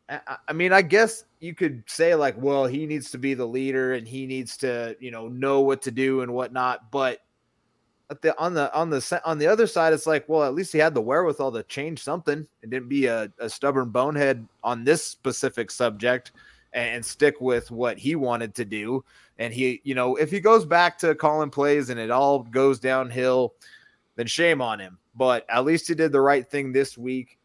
[0.09, 3.47] I, I mean, I guess you could say like, well, he needs to be the
[3.47, 7.21] leader and he needs to you know know what to do and whatnot, but
[8.23, 10.79] the on the on the on the other side, it's like, well, at least he
[10.79, 15.05] had the wherewithal to change something and didn't be a, a stubborn bonehead on this
[15.05, 16.33] specific subject
[16.77, 19.05] and, stick with what he wanted to do.
[19.39, 22.79] And he, you know, if he goes back to calling plays and it all goes
[22.79, 23.55] downhill,
[24.17, 24.99] then shame on him.
[25.15, 27.39] But at least he did the right thing this week.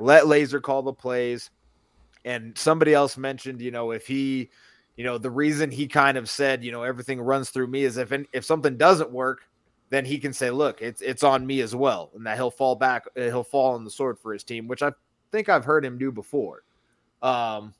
[0.00, 1.50] Let Lazor call the plays.
[2.24, 4.48] And somebody else mentioned, you know, if he,
[4.96, 7.96] you know, the reason he kind of said, you know, everything runs through me is
[7.96, 9.42] if if something doesn't work,
[9.90, 12.76] then he can say, "Look, it's it's on me as well," and that he'll fall
[12.76, 14.92] back, uh, he'll fall on the sword for his team, which I
[15.32, 16.62] think I've heard him do before.
[17.22, 17.74] Um,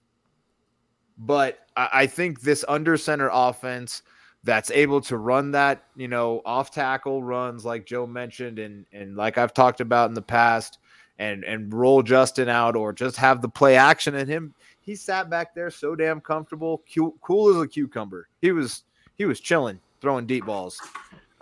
[1.19, 4.03] but I, think this under center offense
[4.45, 9.17] that's able to run that, you know, off tackle runs like Joe mentioned, and and
[9.17, 10.79] like I've talked about in the past,
[11.19, 14.55] and and roll Justin out or just have the play action in him.
[14.81, 18.29] He sat back there so damn comfortable, cool, cool as a cucumber.
[18.41, 18.85] He was
[19.17, 20.81] he was chilling, throwing deep balls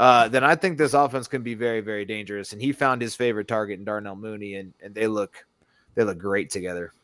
[0.00, 2.54] uh, then I think this offense can be very, very dangerous.
[2.54, 5.44] And he found his favorite target in Darnell Mooney, and, and they look
[5.94, 6.94] they look great together.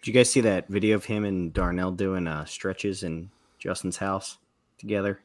[0.00, 3.96] Did you guys see that video of him and Darnell doing uh, stretches in Justin's
[3.96, 4.38] house
[4.78, 5.20] together?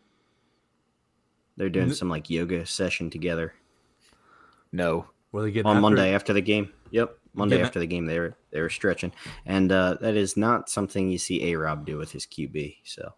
[1.57, 3.53] They're doing some like yoga session together.
[4.71, 5.81] No, were they getting on after?
[5.81, 6.71] Monday after the game?
[6.91, 9.11] Yep, Monday after the game they were they were stretching,
[9.45, 12.77] and uh, that is not something you see A Rob do with his QB.
[12.83, 13.13] So,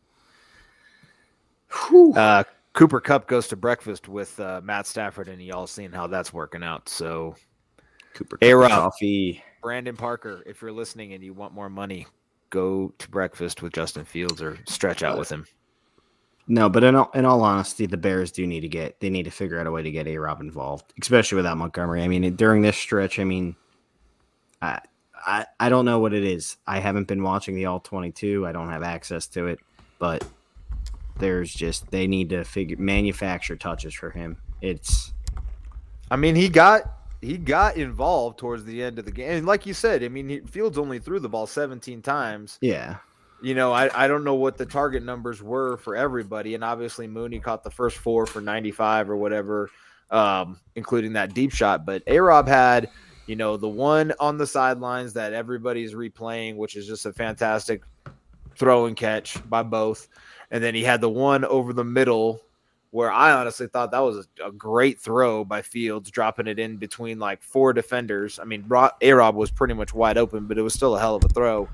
[2.16, 6.34] uh, Cooper Kupp goes to breakfast with uh, Matt Stafford, and y'all seeing how that's
[6.34, 6.90] working out.
[6.90, 7.36] So,
[8.14, 9.44] Cooper A Rob, coffee.
[9.64, 12.06] Brandon Parker, if you're listening and you want more money,
[12.50, 15.48] go to breakfast with Justin Fields or stretch out with him.
[16.48, 19.24] No, but in all, in all honesty, the Bears do need to get they need
[19.24, 22.04] to figure out a way to get A Rob involved, especially without Montgomery.
[22.04, 23.56] I mean, during this stretch, I mean,
[24.62, 24.80] I,
[25.26, 26.58] I I don't know what it is.
[26.68, 28.46] I haven't been watching the All 22.
[28.46, 29.60] I don't have access to it,
[29.98, 30.28] but
[31.18, 34.36] there's just they need to figure manufacture touches for him.
[34.62, 35.14] It's
[36.12, 39.32] I mean, he got he got involved towards the end of the game.
[39.32, 42.58] And like you said, I mean, he, Fields only threw the ball 17 times.
[42.62, 42.98] Yeah.
[43.42, 46.56] You know, I, I don't know what the target numbers were for everybody.
[46.56, 49.70] And obviously, Mooney caught the first four for 95 or whatever,
[50.12, 51.86] um, including that deep shot.
[51.86, 52.90] But A Rob had,
[53.28, 57.82] you know, the one on the sidelines that everybody's replaying, which is just a fantastic
[58.56, 60.08] throw and catch by both.
[60.52, 62.42] And then he had the one over the middle
[62.94, 66.78] where I honestly thought that was a, a great throw by Fields, dropping it in
[66.78, 68.38] between like four defenders.
[68.38, 68.70] I mean,
[69.02, 71.28] A Rob was pretty much wide open, but it was still a hell of a
[71.28, 71.68] throw.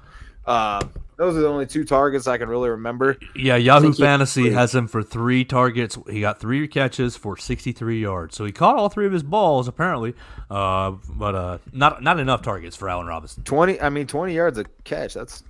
[0.45, 0.81] Uh,
[1.17, 3.17] those are the only two targets I can really remember.
[3.35, 5.97] Yeah, Yahoo Fantasy has him for three targets.
[6.09, 8.37] He got three catches for 63 yards.
[8.37, 10.13] So he caught all three of his balls apparently,
[10.49, 13.43] uh, but uh, not not enough targets for Allen Robinson.
[13.43, 15.15] 20, I mean, 20 yards a catch.
[15.15, 15.43] That's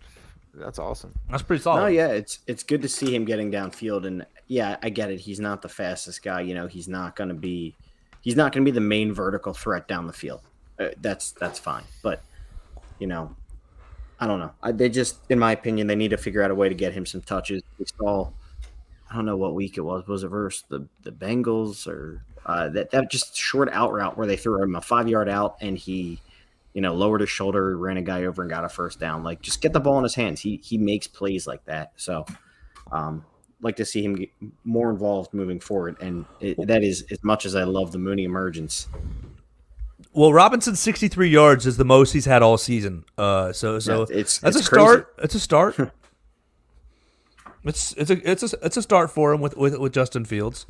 [0.55, 1.13] that's awesome.
[1.29, 1.81] That's pretty solid.
[1.81, 5.19] No, yeah, it's it's good to see him getting downfield, and yeah, I get it.
[5.21, 6.41] He's not the fastest guy.
[6.41, 7.75] You know, he's not going to be
[8.21, 10.41] he's not going to be the main vertical threat down the field.
[10.77, 12.21] Uh, that's that's fine, but
[12.99, 13.33] you know,
[14.19, 14.51] I don't know.
[14.61, 16.91] I, they just, in my opinion, they need to figure out a way to get
[16.91, 17.61] him some touches.
[17.77, 18.29] We saw,
[19.09, 20.05] I don't know what week it was.
[20.07, 24.27] Was it versus the the Bengals or uh, that that just short out route where
[24.27, 26.19] they threw him a five yard out and he
[26.73, 29.23] you know, lowered his shoulder, ran a guy over, and got a first down.
[29.23, 30.39] Like, just get the ball in his hands.
[30.39, 31.93] He he makes plays like that.
[31.97, 32.25] So,
[32.91, 33.25] um,
[33.61, 34.29] like to see him get
[34.63, 35.97] more involved moving forward.
[36.01, 38.87] And it, that is as much as I love the Mooney emergence.
[40.13, 43.05] Well, Robinson's 63 yards is the most he's had all season.
[43.17, 44.85] Uh, so so yeah, it's that's it's a crazy.
[44.85, 45.15] start.
[45.19, 45.75] It's a start.
[47.63, 50.65] it's it's a it's a it's a start for him with with, with Justin Fields.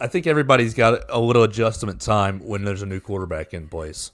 [0.00, 4.12] I think everybody's got a little adjustment time when there's a new quarterback in place.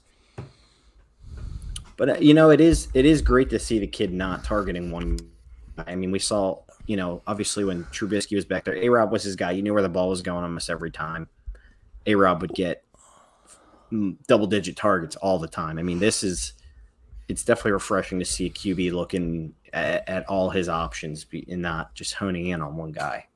[1.97, 4.91] But uh, you know, it is it is great to see the kid not targeting
[4.91, 5.19] one.
[5.77, 9.23] I mean, we saw you know obviously when Trubisky was back there, A Rob was
[9.23, 9.51] his guy.
[9.51, 11.27] You knew where the ball was going almost every time.
[12.05, 12.83] A Rob would get
[14.27, 15.77] double digit targets all the time.
[15.77, 16.53] I mean, this is
[17.29, 21.93] it's definitely refreshing to see a QB looking at, at all his options and not
[21.95, 23.27] just honing in on one guy.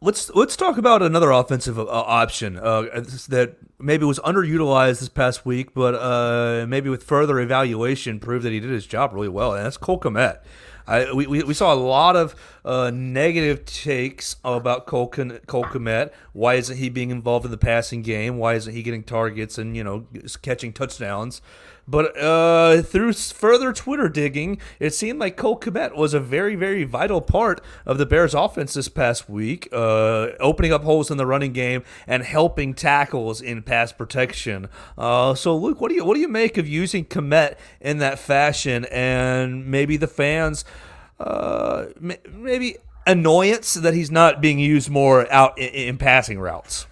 [0.00, 2.82] Let's let's talk about another offensive uh, option uh,
[3.28, 8.50] that maybe was underutilized this past week, but uh, maybe with further evaluation proved that
[8.50, 10.40] he did his job really well, and that's Cole Kmet.
[10.86, 16.12] I, we, we, saw a lot of uh, negative takes about Cole, Cole Kmet.
[16.32, 18.38] Why isn't he being involved in the passing game?
[18.38, 20.06] Why isn't he getting targets and you know
[20.42, 21.40] catching touchdowns?
[21.86, 26.84] But uh, through further Twitter digging, it seemed like Cole Kmet was a very, very
[26.84, 31.26] vital part of the Bears' offense this past week, uh, opening up holes in the
[31.26, 34.68] running game and helping tackles in pass protection.
[34.96, 38.18] Uh, so, Luke, what do you what do you make of using Kmet in that
[38.18, 40.64] fashion, and maybe the fans,
[41.18, 42.76] uh, maybe
[43.06, 46.86] annoyance that he's not being used more out in, in passing routes?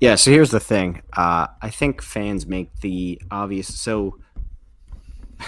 [0.00, 1.02] Yeah, so here's the thing.
[1.14, 3.80] Uh, I think fans make the obvious.
[3.80, 4.18] So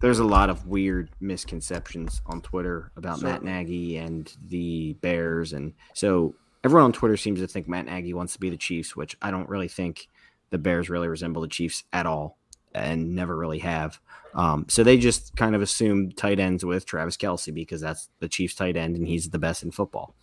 [0.00, 3.32] there's a lot of weird misconceptions on Twitter about Certainly.
[3.32, 8.14] Matt Nagy and the Bears, and so everyone on Twitter seems to think Matt Nagy
[8.14, 10.08] wants to be the Chiefs, which I don't really think
[10.48, 12.38] the Bears really resemble the Chiefs at all,
[12.74, 14.00] and never really have.
[14.34, 18.28] Um, so they just kind of assume tight ends with Travis Kelce because that's the
[18.30, 20.14] Chiefs tight end, and he's the best in football.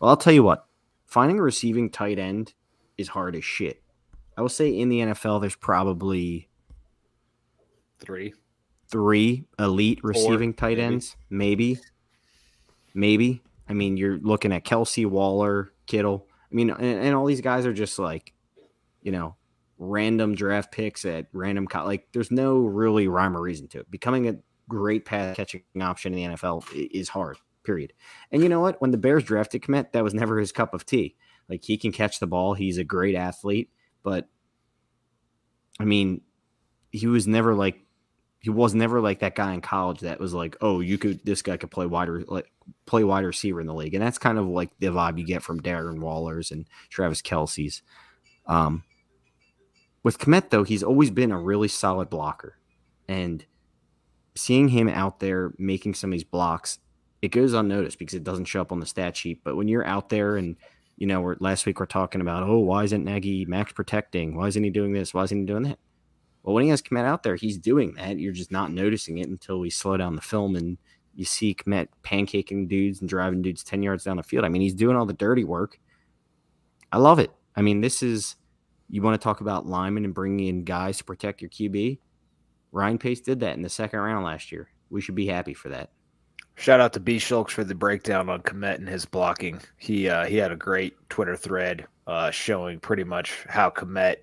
[0.00, 0.66] Well, I'll tell you what
[1.06, 2.52] finding a receiving tight end
[2.98, 3.82] is hard as shit.
[4.36, 6.48] I will say in the NFL, there's probably
[7.98, 8.34] three,
[8.88, 11.78] three elite receiving Four, tight ends, maybe.
[12.92, 13.42] maybe.
[13.68, 16.26] I mean, you're looking at Kelce Waller, Kittle.
[16.30, 18.34] I mean, and, and all these guys are just like,
[19.02, 19.36] you know,
[19.78, 21.66] random draft picks at random.
[21.66, 23.90] Co- like, there's no really rhyme or reason to it.
[23.90, 24.36] Becoming a
[24.68, 27.92] great pass catching option in the NFL is hard period.
[28.32, 28.80] And you know what?
[28.80, 31.16] When the Bears drafted Kmet, that was never his cup of tea.
[31.48, 33.70] Like he can catch the ball, he's a great athlete,
[34.02, 34.28] but
[35.78, 36.22] I mean,
[36.90, 37.80] he was never like
[38.40, 41.42] he was never like that guy in college that was like, oh, you could this
[41.42, 42.50] guy could play wider like
[42.86, 45.42] play wide receiver in the league, and that's kind of like the vibe you get
[45.42, 47.82] from Darren Waller's and Travis Kelce's.
[48.46, 48.84] Um,
[50.02, 52.58] with Kmet though, he's always been a really solid blocker,
[53.08, 53.44] and
[54.34, 56.78] seeing him out there making some of these blocks
[57.26, 59.40] it goes unnoticed because it doesn't show up on the stat sheet.
[59.44, 60.56] But when you're out there and
[60.96, 64.34] you know, we're, last week we're talking about, oh, why isn't Nagy max protecting?
[64.34, 65.12] Why isn't he doing this?
[65.12, 65.78] Why isn't he doing that?
[66.42, 68.18] Well, when he has Kmet out there, he's doing that.
[68.18, 70.78] You're just not noticing it until we slow down the film and
[71.14, 74.44] you see Kmet pancaking dudes and driving dudes 10 yards down the field.
[74.44, 75.78] I mean, he's doing all the dirty work.
[76.92, 77.30] I love it.
[77.56, 78.36] I mean, this is,
[78.88, 81.98] you want to talk about linemen and bringing in guys to protect your QB?
[82.72, 84.68] Ryan Pace did that in the second round last year.
[84.88, 85.90] We should be happy for that.
[86.56, 89.60] Shout out to B Shulks for the breakdown on Kmet and his blocking.
[89.76, 94.16] He uh, he had a great Twitter thread uh, showing pretty much how Kmet,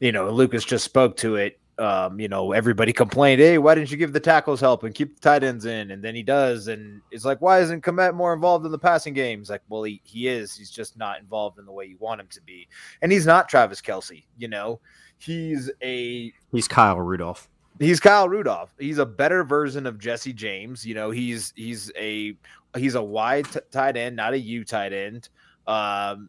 [0.00, 1.60] you know, Lucas just spoke to it.
[1.78, 5.14] Um, you know, everybody complained, hey, why didn't you give the tackles help and keep
[5.14, 5.90] the tight ends in?
[5.90, 9.12] And then he does, and it's like, why isn't Kmet more involved in the passing
[9.12, 9.40] game?
[9.40, 10.56] He's like, well, he, he is.
[10.56, 12.66] He's just not involved in the way you want him to be.
[13.02, 14.24] And he's not Travis Kelce.
[14.38, 14.80] you know.
[15.18, 17.48] He's a he's Kyle Rudolph.
[17.78, 18.74] He's Kyle Rudolph.
[18.78, 20.86] He's a better version of Jesse James.
[20.86, 22.36] You know, he's he's a
[22.76, 25.28] he's a wide t- tight end, not a U tight end.
[25.66, 26.28] Um,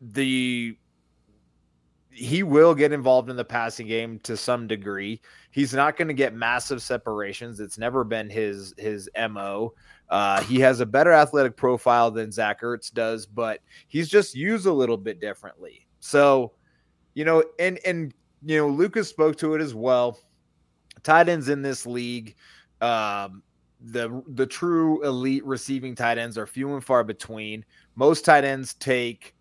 [0.00, 0.76] the
[2.10, 5.20] he will get involved in the passing game to some degree.
[5.50, 7.60] He's not going to get massive separations.
[7.60, 9.74] It's never been his his mo.
[10.08, 14.66] Uh, he has a better athletic profile than Zach Ertz does, but he's just used
[14.66, 15.86] a little bit differently.
[16.00, 16.52] So,
[17.14, 18.14] you know, and and
[18.44, 20.18] you know, Lucas spoke to it as well.
[21.02, 22.34] Tight ends in this league,
[22.80, 23.42] um,
[23.80, 27.64] the the true elite receiving tight ends are few and far between.
[27.94, 29.34] Most tight ends take,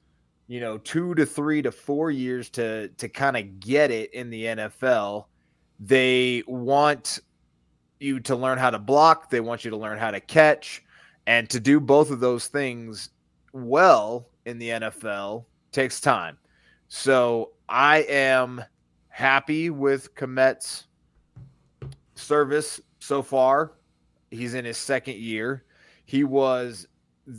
[0.48, 4.30] you know, two to three to four years to to kind of get it in
[4.30, 5.26] the NFL.
[5.80, 7.20] They want
[8.00, 9.30] you to learn how to block.
[9.30, 10.84] They want you to learn how to catch,
[11.28, 13.10] and to do both of those things
[13.54, 16.38] well in the NFL takes time.
[16.88, 18.64] So I am
[19.16, 20.88] happy with Kmet's
[22.16, 23.72] service so far.
[24.30, 25.63] He's in his second year.
[26.03, 26.86] He was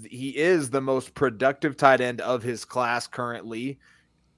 [0.08, 3.78] he is the most productive tight end of his class currently,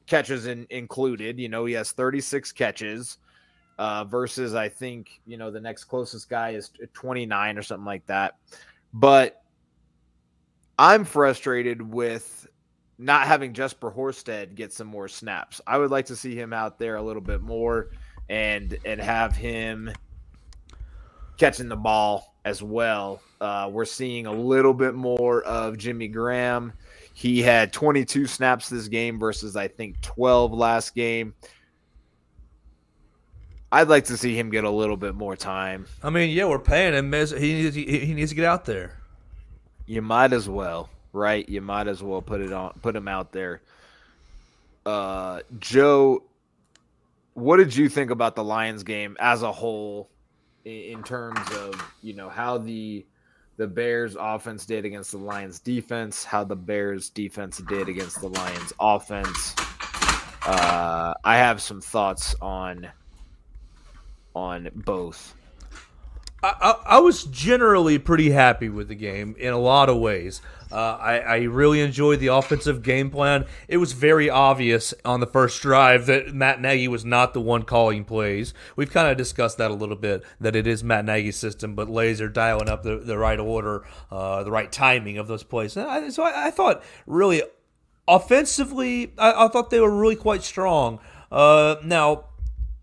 [0.06, 1.38] catches in, included.
[1.38, 3.18] You know, he has 36 catches
[3.78, 8.04] uh, versus I think, you know, the next closest guy is 29 or something like
[8.06, 8.34] that.
[8.92, 9.44] But
[10.76, 12.47] I'm frustrated with
[12.98, 15.60] not having Jesper Horsted get some more snaps.
[15.66, 17.90] I would like to see him out there a little bit more
[18.28, 19.90] and and have him
[21.36, 23.22] catching the ball as well.
[23.40, 26.72] Uh, we're seeing a little bit more of Jimmy Graham.
[27.14, 31.34] He had 22 snaps this game versus I think 12 last game.
[33.70, 35.86] I'd like to see him get a little bit more time.
[36.02, 37.12] I mean, yeah, we're paying him.
[37.12, 38.96] He needs, he needs to get out there.
[39.84, 41.48] You might as well, right?
[41.48, 43.62] You might as well put it on, put him out there.
[44.86, 46.22] Uh, Joe,
[47.34, 50.10] what did you think about the Lions game as a whole,
[50.64, 53.06] in terms of you know how the
[53.56, 58.28] the Bears offense did against the Lions defense, how the Bears defense did against the
[58.28, 59.54] Lions offense?
[60.46, 62.88] Uh, I have some thoughts on
[64.34, 65.34] on both.
[66.42, 70.40] I, I, I, was generally pretty happy with the game in a lot of ways.
[70.70, 73.46] Uh, I, I, really enjoyed the offensive game plan.
[73.68, 77.62] It was very obvious on the first drive that Matt Nagy was not the one
[77.62, 78.52] calling plays.
[78.76, 81.88] We've kind of discussed that a little bit, that it is Matt Nagy's system, but
[81.88, 85.72] Lazor dialing up the, the right order, uh, the right timing of those plays.
[85.72, 87.42] so I, thought really
[88.06, 90.98] offensively, I, thought they were really quite strong.
[91.32, 92.27] Uh, now,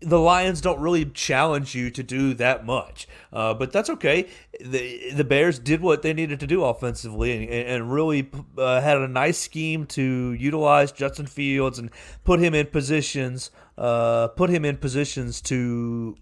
[0.00, 4.28] the Lions don't really challenge you to do that much, uh, but that's okay.
[4.60, 8.98] the The Bears did what they needed to do offensively, and, and really uh, had
[8.98, 11.90] a nice scheme to utilize Justin Fields and
[12.24, 16.16] put him in positions, uh, put him in positions to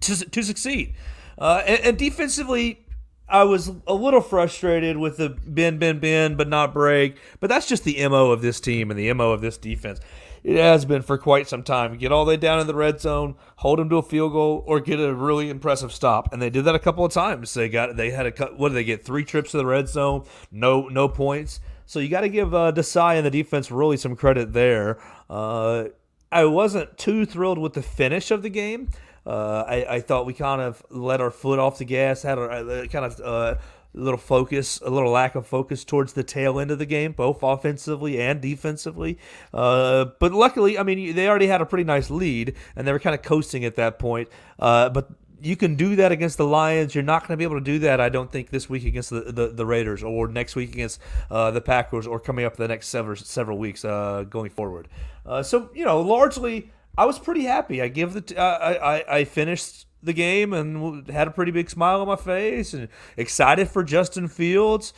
[0.00, 0.94] to, to succeed.
[1.36, 2.86] Uh, and, and defensively,
[3.28, 7.16] I was a little frustrated with the bend, bend, bend, but not break.
[7.38, 10.00] But that's just the mo of this team and the mo of this defense
[10.42, 11.96] it has been for quite some time.
[11.96, 14.64] Get all the way down in the red zone, hold them to a field goal,
[14.66, 16.32] or get a really impressive stop.
[16.32, 17.52] And they did that a couple of times.
[17.54, 19.04] They got they had a what did they get?
[19.04, 21.60] Three trips to the red zone, no no points.
[21.86, 25.00] So you got to give uh, Desai and the defense really some credit there.
[25.28, 25.86] Uh,
[26.30, 28.90] I wasn't too thrilled with the finish of the game.
[29.26, 32.88] Uh, I, I, thought we kind of let our foot off the gas, had a,
[32.88, 33.54] kind of uh,
[33.94, 37.12] a little focus, a little lack of focus towards the tail end of the game,
[37.12, 39.18] both offensively and defensively.
[39.52, 43.00] Uh, but luckily, I mean, they already had a pretty nice lead, and they were
[43.00, 44.28] kind of coasting at that point.
[44.58, 45.10] Uh, but
[45.42, 46.94] you can do that against the Lions.
[46.94, 49.10] You're not going to be able to do that, I don't think, this week against
[49.10, 52.68] the, the, the Raiders or next week against uh, the Packers or coming up the
[52.68, 54.88] next several, several weeks uh, going forward.
[55.24, 57.80] Uh, so, you know, largely, I was pretty happy.
[57.80, 61.70] I give the t- I, I, I finished the game and had a pretty big
[61.70, 64.92] smile on my face and excited for Justin Fields.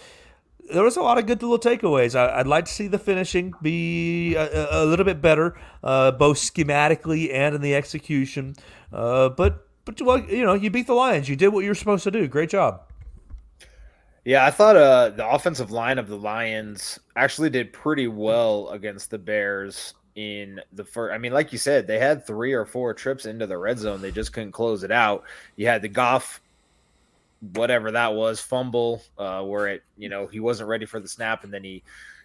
[0.73, 2.15] There was a lot of good little takeaways.
[2.15, 6.39] I, would like to see the finishing be a, a little bit better, uh, both
[6.39, 8.55] schematically and in the execution.
[8.93, 11.29] Uh, but but you know, you beat the Lions.
[11.29, 12.29] You did what you were supposed to do.
[12.29, 12.83] Great job.
[14.25, 19.11] Yeah, I thought uh, the offensive line of the Lions actually did pretty well against
[19.11, 21.15] the Bears in the first.
[21.15, 24.03] I mean, like you said, they had three or four trips into the red zone.
[24.03, 25.25] They just couldn't close it out.
[25.57, 26.41] You had the Goff,
[27.55, 31.45] whatever that was, fumble, uh, where it, you know, he wasn't ready for the snap,
[31.45, 31.83] and then he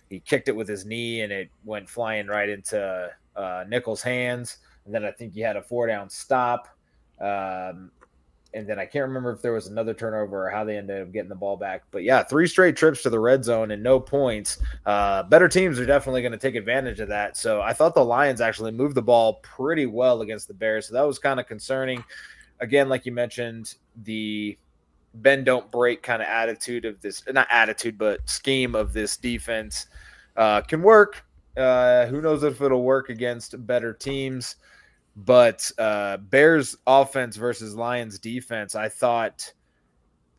[0.09, 4.57] he kicked it with his knee, and it went flying right into uh, Nichols' hands.
[4.85, 6.67] And then I think you had a four down stop.
[7.19, 7.91] Um,
[8.53, 11.11] and then I can't remember if there was another turnover or how they ended up
[11.11, 11.83] getting the ball back.
[11.91, 14.59] But yeah, three straight trips to the red zone and no points.
[14.85, 17.37] Uh, better teams are definitely going to take advantage of that.
[17.37, 20.87] So I thought the Lions actually moved the ball pretty well against the Bears.
[20.87, 22.03] So that was kind of concerning.
[22.59, 24.57] Again, like you mentioned, the
[25.15, 29.87] bend don't break kind of attitude of this, not attitude, but scheme of this defense
[30.35, 31.23] uh, can work.
[31.55, 34.57] Uh, who knows if it'll work against better teams?
[35.17, 39.51] But uh, Bears offense versus Lions defense, I thought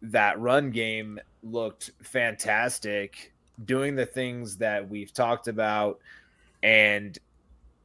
[0.03, 3.33] that run game looked fantastic,
[3.65, 5.99] doing the things that we've talked about.
[6.63, 7.19] And,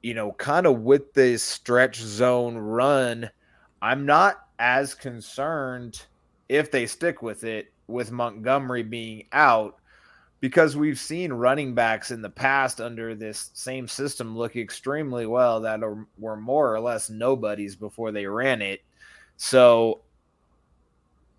[0.04, 3.30] you know, kind of with this stretch zone run,
[3.82, 6.06] I'm not as concerned
[6.48, 9.78] if they stick with it with Montgomery being out
[10.44, 15.62] because we've seen running backs in the past under this same system look extremely well
[15.62, 18.82] that are, were more or less nobodies before they ran it.
[19.38, 20.02] So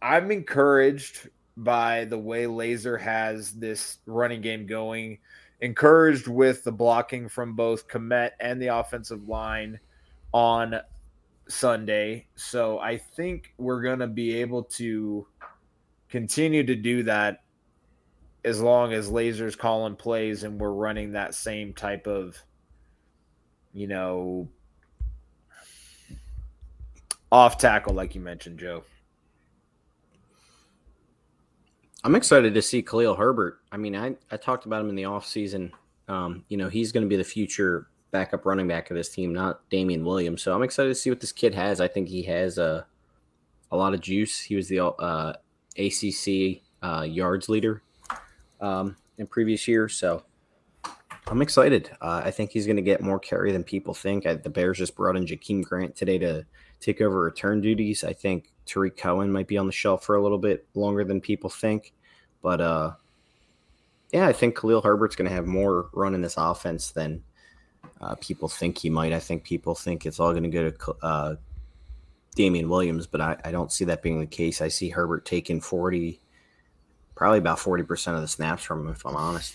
[0.00, 1.28] I'm encouraged
[1.58, 5.18] by the way Lazor has this running game going,
[5.60, 9.78] encouraged with the blocking from both Kmet and the offensive line
[10.32, 10.80] on
[11.46, 12.26] Sunday.
[12.36, 15.26] So I think we're going to be able to
[16.08, 17.43] continue to do that
[18.44, 22.36] as long as Lazor's calling plays and we're running that same type of,
[23.72, 24.48] you know,
[27.32, 28.84] off tackle, like you mentioned, Joe.
[32.04, 33.60] I'm excited to see Khalil Herbert.
[33.72, 35.72] I mean, I, I talked about him in the offseason
[36.06, 39.32] Um, you know, he's going to be the future backup running back of this team,
[39.32, 40.42] not Damien Williams.
[40.42, 41.80] So I'm excited to see what this kid has.
[41.80, 42.86] I think he has a
[43.70, 44.40] a lot of juice.
[44.40, 45.32] He was the uh,
[45.78, 47.82] ACC uh, yards leader
[48.64, 50.22] um, in previous years, so
[51.26, 51.90] I'm excited.
[52.00, 54.26] Uh, I think he's going to get more carry than people think.
[54.26, 56.44] I, the Bears just brought in Jakeem Grant today to
[56.80, 58.04] take over return duties.
[58.04, 61.20] I think Tarik Cohen might be on the shelf for a little bit longer than
[61.20, 61.92] people think,
[62.42, 62.92] but uh,
[64.12, 67.22] yeah, I think Khalil Herbert's going to have more run in this offense than
[68.00, 69.12] uh, people think he might.
[69.12, 71.34] I think people think it's all going to go to uh,
[72.34, 74.60] Damien Williams, but I, I, don't see that being the case.
[74.60, 76.20] I see Herbert taking 40,
[77.14, 79.54] probably about 40% of the snaps from him, if I'm honest.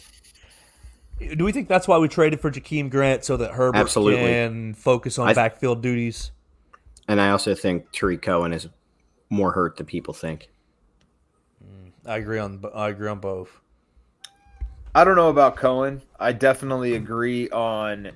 [1.36, 4.28] Do we think that's why we traded for Jakeem Grant so that Herbert Absolutely.
[4.28, 6.32] can focus on th- backfield duties?
[7.10, 8.70] And I also think Tarik Cohen is
[9.30, 10.49] more hurt than people think.
[11.64, 13.49] Mm, I agree on I agree on both.
[14.95, 16.01] I don't know about Cohen.
[16.20, 18.12] I definitely agree on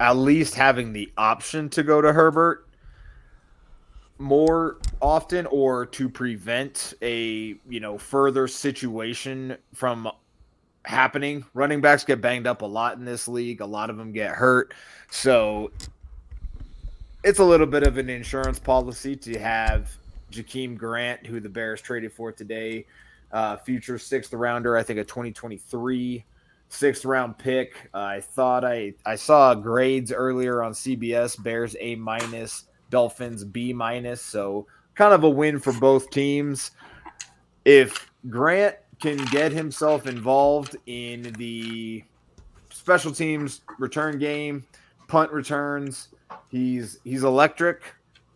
[0.00, 2.65] at least having the option to go to Herbert
[4.18, 10.10] more often or to prevent a, you know, further situation from
[10.84, 11.44] happening.
[11.54, 13.60] Running backs get banged up a lot in this league.
[13.60, 14.72] A lot of them get hurt.
[15.10, 15.70] So
[17.24, 19.90] it's a little bit of an insurance policy to have
[20.30, 22.86] Jakeem Grant, who the Bears traded for today,
[23.32, 26.24] uh, future sixth rounder, I think a 2023
[26.68, 27.88] sixth round pick.
[27.94, 31.42] Uh, I thought I I saw grades earlier on CBS.
[31.42, 34.22] Bears A minus, Dolphins B minus.
[34.22, 36.72] So kind of a win for both teams.
[37.64, 42.02] If Grant can get himself involved in the
[42.70, 44.64] special teams return game,
[45.08, 46.08] punt returns,
[46.48, 47.82] he's he's electric.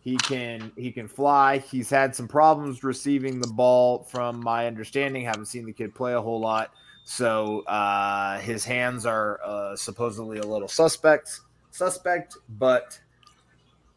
[0.01, 1.59] He can he can fly.
[1.59, 5.23] He's had some problems receiving the ball, from my understanding.
[5.23, 6.71] Haven't seen the kid play a whole lot,
[7.03, 11.41] so uh, his hands are uh, supposedly a little suspect.
[11.69, 12.99] Suspect, but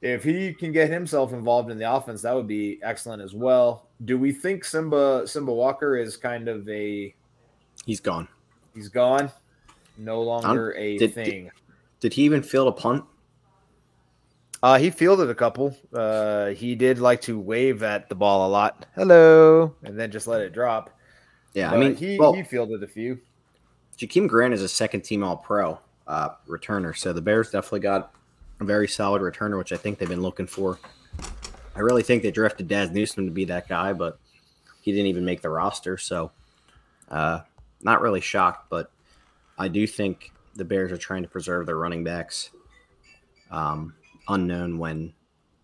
[0.04, 3.88] if he can get himself involved in the offense, that would be excellent as well.
[4.04, 7.14] Do we think Simba Simba Walker is kind of a?
[7.86, 8.28] He's gone.
[8.74, 9.30] He's gone.
[9.96, 11.44] No longer um, a did, thing.
[11.44, 11.52] Did,
[12.00, 13.04] did he even field a punt?
[14.62, 15.76] Uh, he fielded a couple.
[15.92, 18.86] Uh, he did like to wave at the ball a lot.
[18.94, 20.90] Hello, and then just let it drop.
[21.54, 23.18] Yeah, but I mean, he well, he fielded a few.
[23.96, 28.12] Jakeem Grant is a second team All Pro uh, returner, so the Bears definitely got
[28.60, 30.78] a very solid returner, which I think they've been looking for.
[31.76, 34.18] I really think they drafted Dazz Newsome to be that guy, but
[34.80, 36.30] he didn't even make the roster, so
[37.08, 37.40] uh,
[37.82, 38.70] not really shocked.
[38.70, 38.90] But
[39.58, 42.50] I do think the Bears are trying to preserve their running backs.
[43.50, 43.94] Um,
[44.28, 45.12] unknown when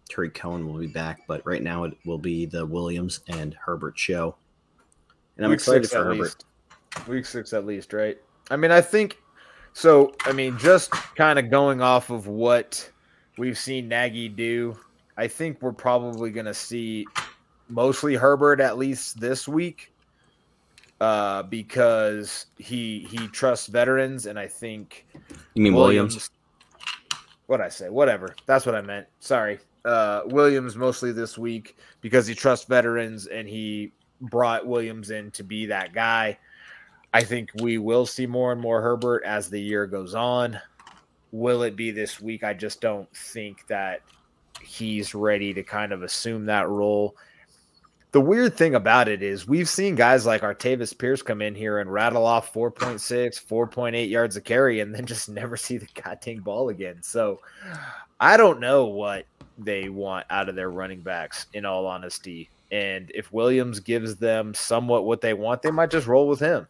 [0.09, 3.99] Tarik Cohen will be back, but right now it will be the Williams and Herbert
[3.99, 4.36] show.
[5.36, 6.22] And I'm Week excited for Herbert.
[6.22, 6.45] Least.
[7.07, 8.18] Week six at least, right?
[8.51, 9.20] I mean, I think
[9.73, 10.14] so.
[10.25, 12.91] I mean, just kind of going off of what
[13.39, 14.77] we've seen Nagy do,
[15.16, 17.07] I think we're probably going to see
[17.68, 19.93] mostly Herbert at least this week
[21.01, 25.07] uh, because he he trusts veterans, and I think
[25.55, 26.31] you mean Williams, Williams
[27.51, 28.37] what I say, whatever.
[28.47, 29.09] That's what I meant.
[29.18, 29.59] Sorry.
[29.85, 33.91] Uh, Williams mostly this week because he trusts veterans and he
[34.21, 36.39] brought Williams in to be that guy.
[37.12, 40.61] I think we will see more and more Herbert as the year goes on.
[41.32, 42.44] Will it be this week?
[42.44, 44.02] I just don't think that
[44.61, 47.16] he's ready to kind of assume that role
[48.12, 51.78] the weird thing about it is we've seen guys like Artavis Pierce come in here
[51.78, 52.98] and rattle off 4.6,
[53.46, 57.02] 4.8 yards of carry and then just never see the goddamn ball again.
[57.02, 57.40] So
[58.18, 59.26] I don't know what
[59.58, 62.50] they want out of their running backs, in all honesty.
[62.72, 66.66] And if Williams gives them somewhat what they want, they might just roll with him.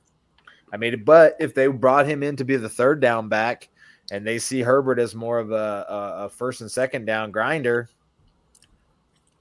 [0.73, 3.69] I mean, but if they brought him in to be the third down back
[4.11, 7.89] and they see Herbert as more of a, a, a first and second down grinder,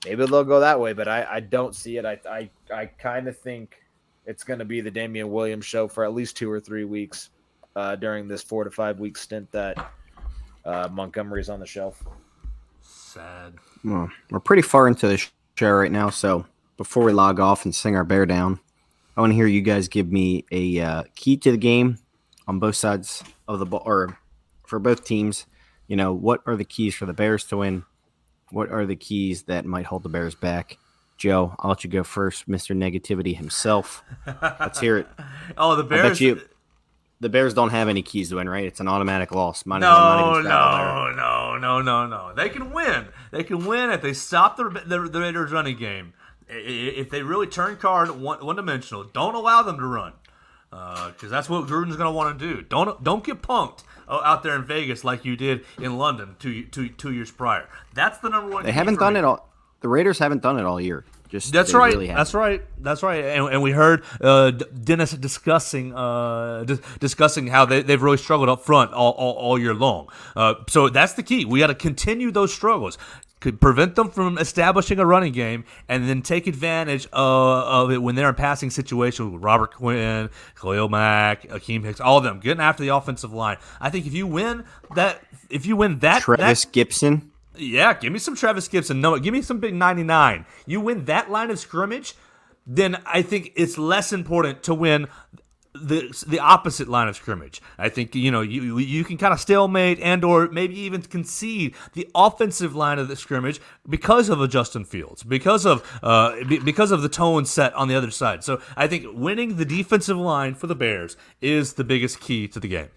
[0.05, 2.05] maybe they'll go that way, but I, I don't see it.
[2.05, 3.81] I I, I kind of think
[4.25, 7.29] it's going to be the Damien Williams show for at least two or three weeks
[7.75, 9.91] uh, during this four to five week stint that
[10.65, 12.03] uh, Montgomery's on the shelf.
[12.81, 13.53] Sad.
[13.83, 15.23] Well, we're pretty far into the
[15.55, 16.45] show right now, so
[16.77, 18.59] before we log off and sing our bear down,
[19.19, 21.97] I want to hear you guys give me a uh, key to the game
[22.47, 24.17] on both sides of the ball, or
[24.65, 25.45] for both teams.
[25.87, 27.83] You know, what are the keys for the Bears to win?
[28.51, 30.77] What are the keys that might hold the Bears back?
[31.17, 32.73] Joe, I'll let you go first, Mr.
[32.73, 34.05] Negativity himself.
[34.25, 35.07] Let's hear it.
[35.57, 36.21] oh, the Bears.
[36.21, 36.39] You,
[37.19, 38.63] the Bears don't have any keys to win, right?
[38.63, 39.65] It's an automatic loss.
[39.65, 42.33] no, no, no, no, no, no.
[42.33, 43.09] They can win.
[43.31, 46.13] They can win if they stop the, the, the Raiders' running game.
[46.49, 50.13] If they really turn card one, one dimensional, don't allow them to run.
[50.69, 52.61] because uh, that's what Gruden's going to want to do.
[52.61, 56.89] Don't don't get punked out there in Vegas like you did in London two, two,
[56.89, 57.67] two years prior.
[57.93, 58.65] That's the number one.
[58.65, 59.19] They haven't done me.
[59.19, 59.47] it all.
[59.81, 61.05] The Raiders haven't done it all year.
[61.29, 61.93] Just that's right.
[61.93, 62.63] Really that's right.
[62.79, 63.23] That's right.
[63.23, 68.49] And, and we heard uh, Dennis discussing uh, di- discussing how they, they've really struggled
[68.49, 70.09] up front all, all, all year long.
[70.35, 71.45] Uh, so that's the key.
[71.45, 72.97] We got to continue those struggles
[73.39, 78.01] could prevent them from establishing a running game and then take advantage of, of it
[78.01, 80.29] when they're in passing situations with Robert Quinn,
[80.59, 83.57] Khalil Mack, Akiem Hicks, all of them getting after the offensive line.
[83.79, 87.29] I think if you win that, if you win that, Trevis that, Gipson.
[87.55, 88.99] Yeah, give me some Trevis Gipson.
[88.99, 90.45] No, give me some big 99.
[90.65, 92.15] You win that line of scrimmage,
[92.65, 95.07] then I think it's less important to win
[95.73, 97.61] the the opposite line of scrimmage.
[97.77, 101.75] I think you know you you can kind of stalemate and or maybe even concede
[101.93, 106.91] the offensive line of the scrimmage because of a Justin Fields, because of uh, because
[106.91, 108.43] of the tone set on the other side.
[108.43, 112.59] So I think winning the defensive line for the Bears is the biggest key to
[112.59, 112.89] the game.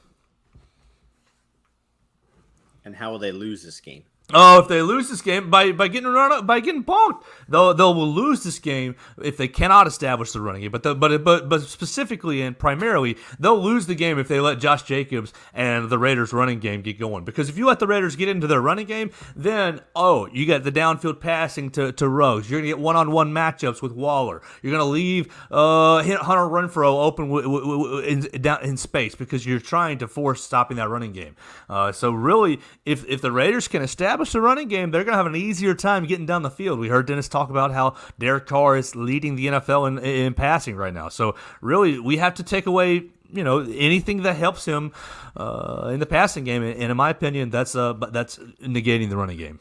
[2.84, 4.04] And how will they lose this game?
[4.34, 7.74] Oh, if they lose this game by, by getting run up, by getting punked, they'll
[7.74, 10.70] they'll lose this game if they cannot establish the running game.
[10.70, 14.58] But the, but but but specifically and primarily, they'll lose the game if they let
[14.58, 17.24] Josh Jacobs and the Raiders running game get going.
[17.24, 20.64] Because if you let the Raiders get into their running game, then oh, you got
[20.64, 22.50] the downfield passing to, to Ruggs.
[22.50, 24.40] You're gonna get one on one matchups with Waller.
[24.62, 29.44] You're gonna leave uh, Hunter Renfrow open w- w- w- in, down in space because
[29.44, 31.36] you're trying to force stopping that running game.
[31.68, 35.12] Uh, so really, if if the Raiders can establish establish the running game, they're going
[35.12, 36.78] to have an easier time getting down the field.
[36.78, 40.76] We heard Dennis talk about how Derek Carr is leading the NFL in, in passing
[40.76, 41.09] right now.
[41.09, 44.93] So really, we have to take away you know anything that helps him
[45.34, 46.62] uh, in the passing game.
[46.62, 49.60] And in my opinion, that's uh, that's negating the running game.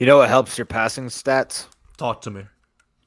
[0.00, 1.68] You know what helps your passing stats?
[1.96, 2.46] Talk to me.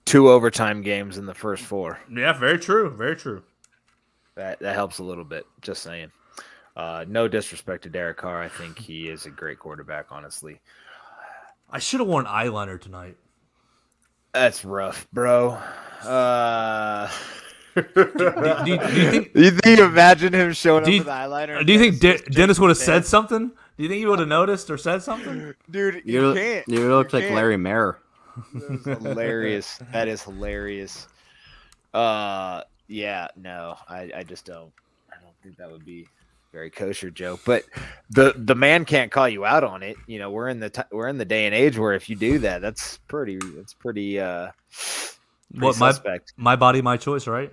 [0.05, 1.99] Two overtime games in the first four.
[2.09, 2.89] Yeah, very true.
[2.89, 3.43] Very true.
[4.35, 5.45] That that helps a little bit.
[5.61, 6.11] Just saying.
[6.81, 8.41] Uh, no disrespect to Derek Carr.
[8.41, 10.59] I think he is a great quarterback, honestly.
[11.69, 13.17] I should have worn eyeliner tonight.
[14.33, 15.59] That's rough, bro.
[16.01, 17.07] Uh,
[17.75, 19.33] do, do, do, do, you think?
[19.33, 21.63] Do you think imagine him showing up with eyeliner?
[21.63, 23.49] Do you think De- Dennis would have said something?
[23.49, 25.53] Do you think he would have noticed or said something?
[25.69, 26.67] Dude, you, you can't.
[26.67, 27.35] You look like can't.
[27.35, 27.99] Larry Mayer.
[28.85, 29.79] hilarious.
[29.93, 31.07] that is hilarious.
[31.93, 34.71] Uh, yeah, no, I, I just don't.
[35.11, 36.07] I don't think that would be
[36.51, 37.63] very kosher, joke, But
[38.09, 39.95] the the man can't call you out on it.
[40.07, 42.15] You know, we're in the t- we're in the day and age where if you
[42.15, 44.51] do that, that's pretty that's pretty uh
[45.51, 46.33] pretty what suspect.
[46.37, 47.51] my my body, my choice, right?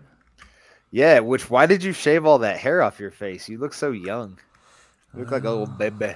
[0.91, 1.20] Yeah.
[1.20, 3.49] Which why did you shave all that hair off your face?
[3.49, 4.39] You look so young.
[5.15, 6.15] You look like a little baby.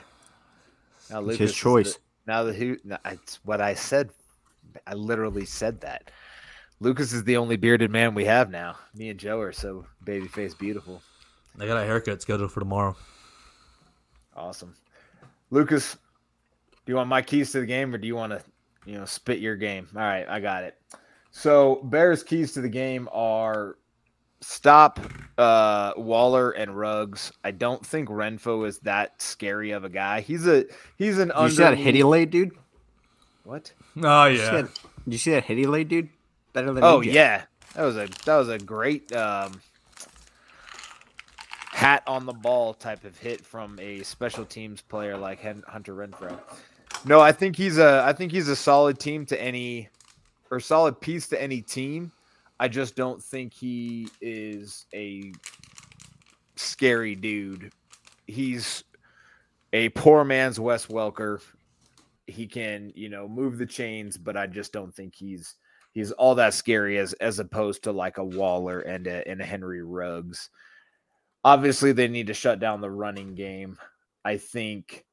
[1.10, 1.94] Now, Lucas his choice.
[1.94, 2.76] The, now the who?
[3.06, 4.10] It's what I said.
[4.86, 6.10] I literally said that.
[6.80, 8.76] Lucas is the only bearded man we have now.
[8.94, 11.00] Me and Joe are so baby face beautiful.
[11.60, 12.96] I got a haircut scheduled for tomorrow.
[14.34, 14.74] Awesome,
[15.50, 15.96] Lucas.
[16.84, 18.42] Do you want my keys to the game, or do you want to,
[18.86, 19.88] you know, spit your game?
[19.94, 20.76] All right, I got it.
[21.30, 23.76] So Bears' keys to the game are
[24.40, 24.98] stop
[25.38, 27.32] uh, Waller and Ruggs.
[27.44, 30.20] I don't think Renfrow is that scary of a guy.
[30.20, 30.64] He's a
[30.98, 31.28] he's an.
[31.28, 32.52] Did you see that hitty lay dude?
[33.44, 33.72] What?
[34.02, 34.50] Oh yeah.
[34.50, 34.68] Did
[35.06, 36.08] you see that, hitty lay dude?
[36.52, 36.84] Better than.
[36.84, 39.12] Oh yeah, that was a that was a great.
[39.14, 39.60] Um,
[41.82, 46.38] hat on the ball type of hit from a special teams player like Hunter Renfrow.
[47.04, 49.88] No, I think he's a I think he's a solid team to any
[50.48, 52.12] or solid piece to any team.
[52.60, 55.32] I just don't think he is a
[56.54, 57.72] scary dude.
[58.28, 58.84] He's
[59.72, 61.40] a poor man's Wes Welker.
[62.28, 65.56] He can, you know, move the chains, but I just don't think he's
[65.94, 69.44] he's all that scary as as opposed to like a Waller and a and a
[69.44, 70.48] Henry Ruggs
[71.44, 73.78] obviously they need to shut down the running game.
[74.24, 75.04] I think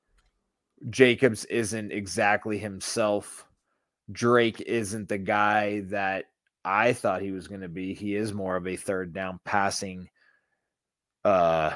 [0.90, 3.46] Jacobs isn't exactly himself.
[4.12, 6.26] Drake isn't the guy that
[6.64, 7.94] I thought he was going to be.
[7.94, 10.10] He is more of a third down passing
[11.26, 11.76] uh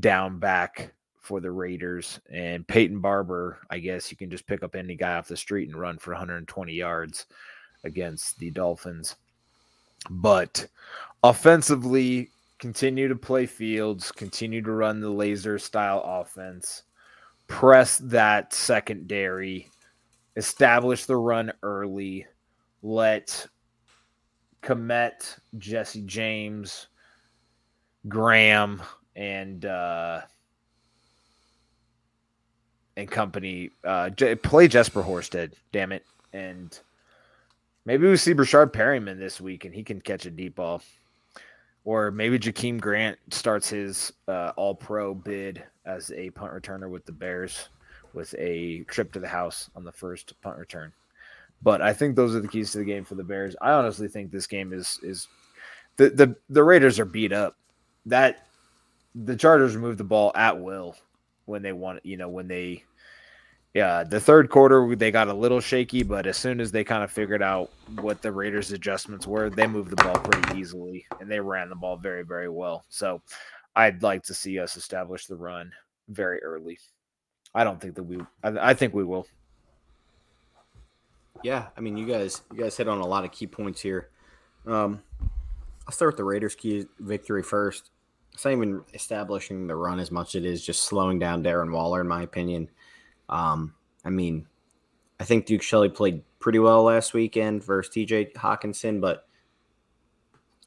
[0.00, 0.94] down back
[1.28, 5.18] for the Raiders and Peyton Barber, I guess you can just pick up any guy
[5.18, 7.26] off the street and run for 120 yards
[7.84, 9.14] against the Dolphins.
[10.08, 10.66] But
[11.22, 16.82] offensively, continue to play Fields, continue to run the Lazor style offense,
[17.46, 19.70] press that secondary,
[20.36, 22.26] establish the run early,
[22.82, 23.46] let
[24.62, 26.88] Kmet, Jesse James,
[28.08, 28.82] Graham,
[29.14, 30.20] and uh,
[32.96, 34.10] and company uh,
[34.42, 35.52] play Jesper Horsted.
[35.72, 36.78] Damn it, and
[37.84, 40.82] maybe we see Breshad Perriman this week, and he can catch a deep ball
[41.84, 47.06] or maybe Jakeem Grant starts his uh, All Pro bid as a punt returner with
[47.06, 47.68] the Bears
[48.14, 50.92] with a trip to the house on the first punt return.
[51.62, 53.56] But I think those are the keys to the game for the Bears.
[53.60, 55.28] I honestly think this game is is
[55.96, 57.56] the the, the Raiders are beat up.
[58.06, 58.46] That
[59.14, 60.96] the Chargers move the ball at will
[61.46, 62.84] when they want, you know, when they
[63.78, 67.04] yeah, the third quarter they got a little shaky, but as soon as they kind
[67.04, 71.30] of figured out what the Raiders' adjustments were, they moved the ball pretty easily and
[71.30, 72.84] they ran the ball very, very well.
[72.88, 73.22] So
[73.76, 75.70] I'd like to see us establish the run
[76.08, 76.76] very early.
[77.54, 78.18] I don't think that we.
[78.42, 79.28] I, I think we will.
[81.44, 84.08] Yeah, I mean, you guys, you guys hit on a lot of key points here.
[84.66, 85.04] Um,
[85.86, 87.90] I'll start with the Raiders' key victory first.
[88.34, 91.72] It's not even establishing the run as much as it is just slowing down Darren
[91.72, 92.68] Waller, in my opinion.
[93.28, 93.74] Um,
[94.04, 94.46] I mean,
[95.20, 99.26] I think Duke Shelley played pretty well last weekend versus TJ Hockenson, but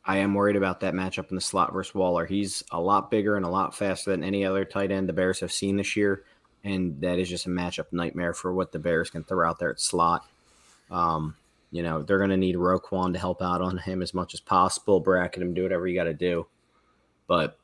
[0.03, 2.25] I am worried about that matchup in the slot versus Waller.
[2.25, 5.39] He's a lot bigger and a lot faster than any other tight end the Bears
[5.39, 6.23] have seen this year,
[6.63, 9.71] and that is just a matchup nightmare for what the Bears can throw out there
[9.71, 10.27] at slot.
[10.89, 11.35] Um,
[11.71, 14.39] you know, they're going to need Roquan to help out on him as much as
[14.39, 16.47] possible, bracket him, do whatever you got to do.
[17.27, 17.57] But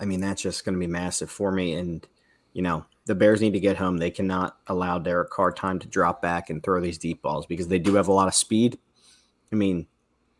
[0.00, 1.74] I mean, that's just going to be massive for me.
[1.74, 2.06] And,
[2.52, 3.96] you know, the Bears need to get home.
[3.96, 7.66] They cannot allow Derek Carr time to drop back and throw these deep balls because
[7.66, 8.78] they do have a lot of speed.
[9.52, 9.88] I mean,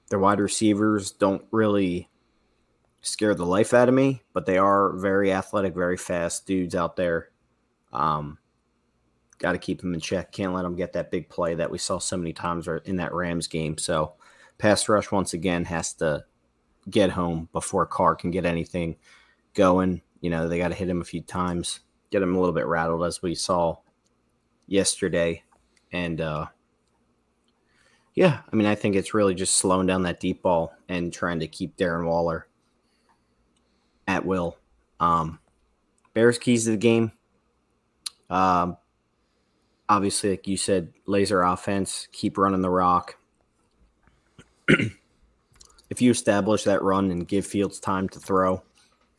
[0.09, 2.09] their wide receivers don't really
[3.01, 6.95] scare the life out of me, but they are very athletic, very fast dudes out
[6.95, 7.31] there.
[7.93, 8.39] Um,
[9.39, 10.31] got to keep them in check.
[10.31, 13.13] Can't let them get that big play that we saw so many times in that
[13.13, 13.79] Rams game.
[13.79, 14.13] So,
[14.59, 16.25] pass rush once again has to
[16.89, 18.95] get home before Carr can get anything
[19.55, 20.03] going.
[20.21, 21.81] You know, they got to hit him a few times,
[22.11, 23.77] get him a little bit rattled as we saw
[24.67, 25.43] yesterday.
[25.93, 26.47] And uh,
[28.15, 31.41] yeah, I mean, I think it's really just slowing down that deep ball and trying
[31.41, 32.47] to keep Darren Waller
[34.07, 34.57] at will.
[34.99, 35.39] Um,
[36.15, 37.13] Bears keys to the game.
[38.29, 38.77] Um,
[39.89, 43.17] obviously, like you said, Lazor offense, keep running the rock.
[44.69, 48.63] if you establish that run and give Fields time to throw,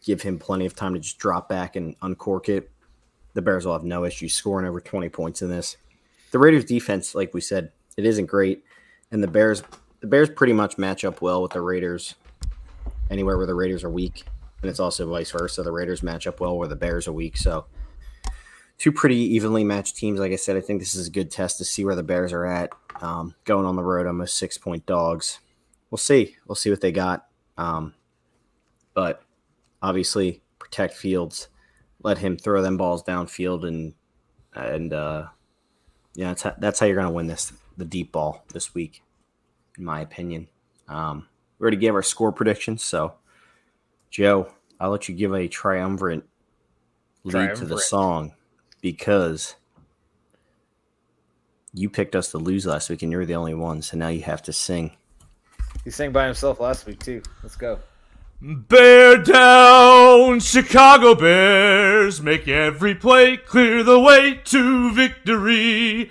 [0.03, 2.69] give him plenty of time to just drop back and uncork it,
[3.33, 5.77] the Bears will have no issue scoring over 20 points in this.
[6.31, 8.63] The Raiders defense, like we said, it isn't great.
[9.11, 9.63] And the Bears
[10.01, 12.15] the Bears pretty much match up well with the Raiders
[13.09, 14.25] anywhere where the Raiders are weak.
[14.61, 15.63] And it's also vice versa.
[15.63, 17.37] The Raiders match up well where the Bears are weak.
[17.37, 17.65] So
[18.77, 20.19] two pretty evenly matched teams.
[20.19, 22.33] Like I said, I think this is a good test to see where the Bears
[22.33, 22.71] are at.
[22.99, 25.39] Um, going on the road, almost six point dogs.
[25.89, 26.35] We'll see.
[26.47, 27.27] We'll see what they got.
[27.57, 27.93] Um,
[28.93, 29.23] but
[29.81, 31.47] obviously protect Fields,
[32.03, 33.93] let him throw them balls downfield, and
[34.53, 35.27] and uh,
[36.13, 39.03] yeah, that's how, that's how you're going to win this the deep ball this week,
[39.77, 40.47] in my opinion.
[40.87, 43.13] Um, we already gave our score predictions, so
[44.09, 46.23] Joe, I'll let you give a triumvirate
[47.23, 47.59] lead triumvirate.
[47.59, 48.33] to the song
[48.81, 49.55] because
[51.73, 54.21] you picked us to lose last week, and you're the only one, so now you
[54.21, 54.97] have to sing.
[55.85, 57.21] He sang by himself last week too.
[57.43, 57.79] Let's go.
[58.43, 62.23] Bear down, Chicago Bears.
[62.23, 66.09] Make every play clear the way to victory.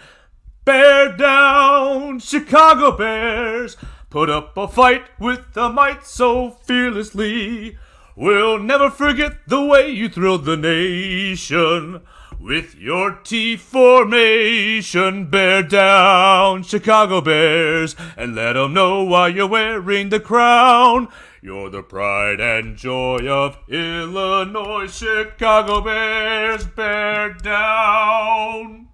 [0.64, 3.76] Bear down, Chicago Bears.
[4.10, 7.76] Put up a fight with the might so fearlessly.
[8.14, 12.02] We'll never forget the way you thrilled the nation.
[12.38, 20.10] With your T formation, bear down, Chicago Bears, and let 'em know why you're wearing
[20.10, 21.08] the crown.
[21.42, 26.66] You're the pride and joy of Illinois, Chicago Bears.
[26.66, 28.88] Bear down.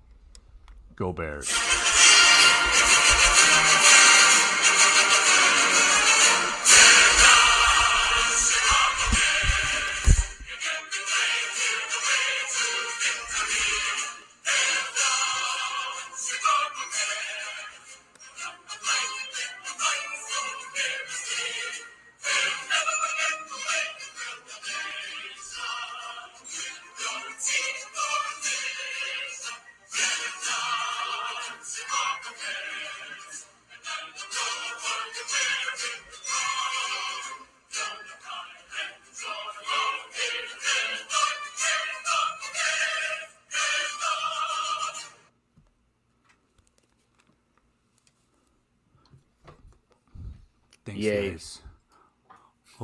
[0.94, 1.48] Go Bears.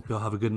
[0.02, 0.50] Hope y'all have a good night.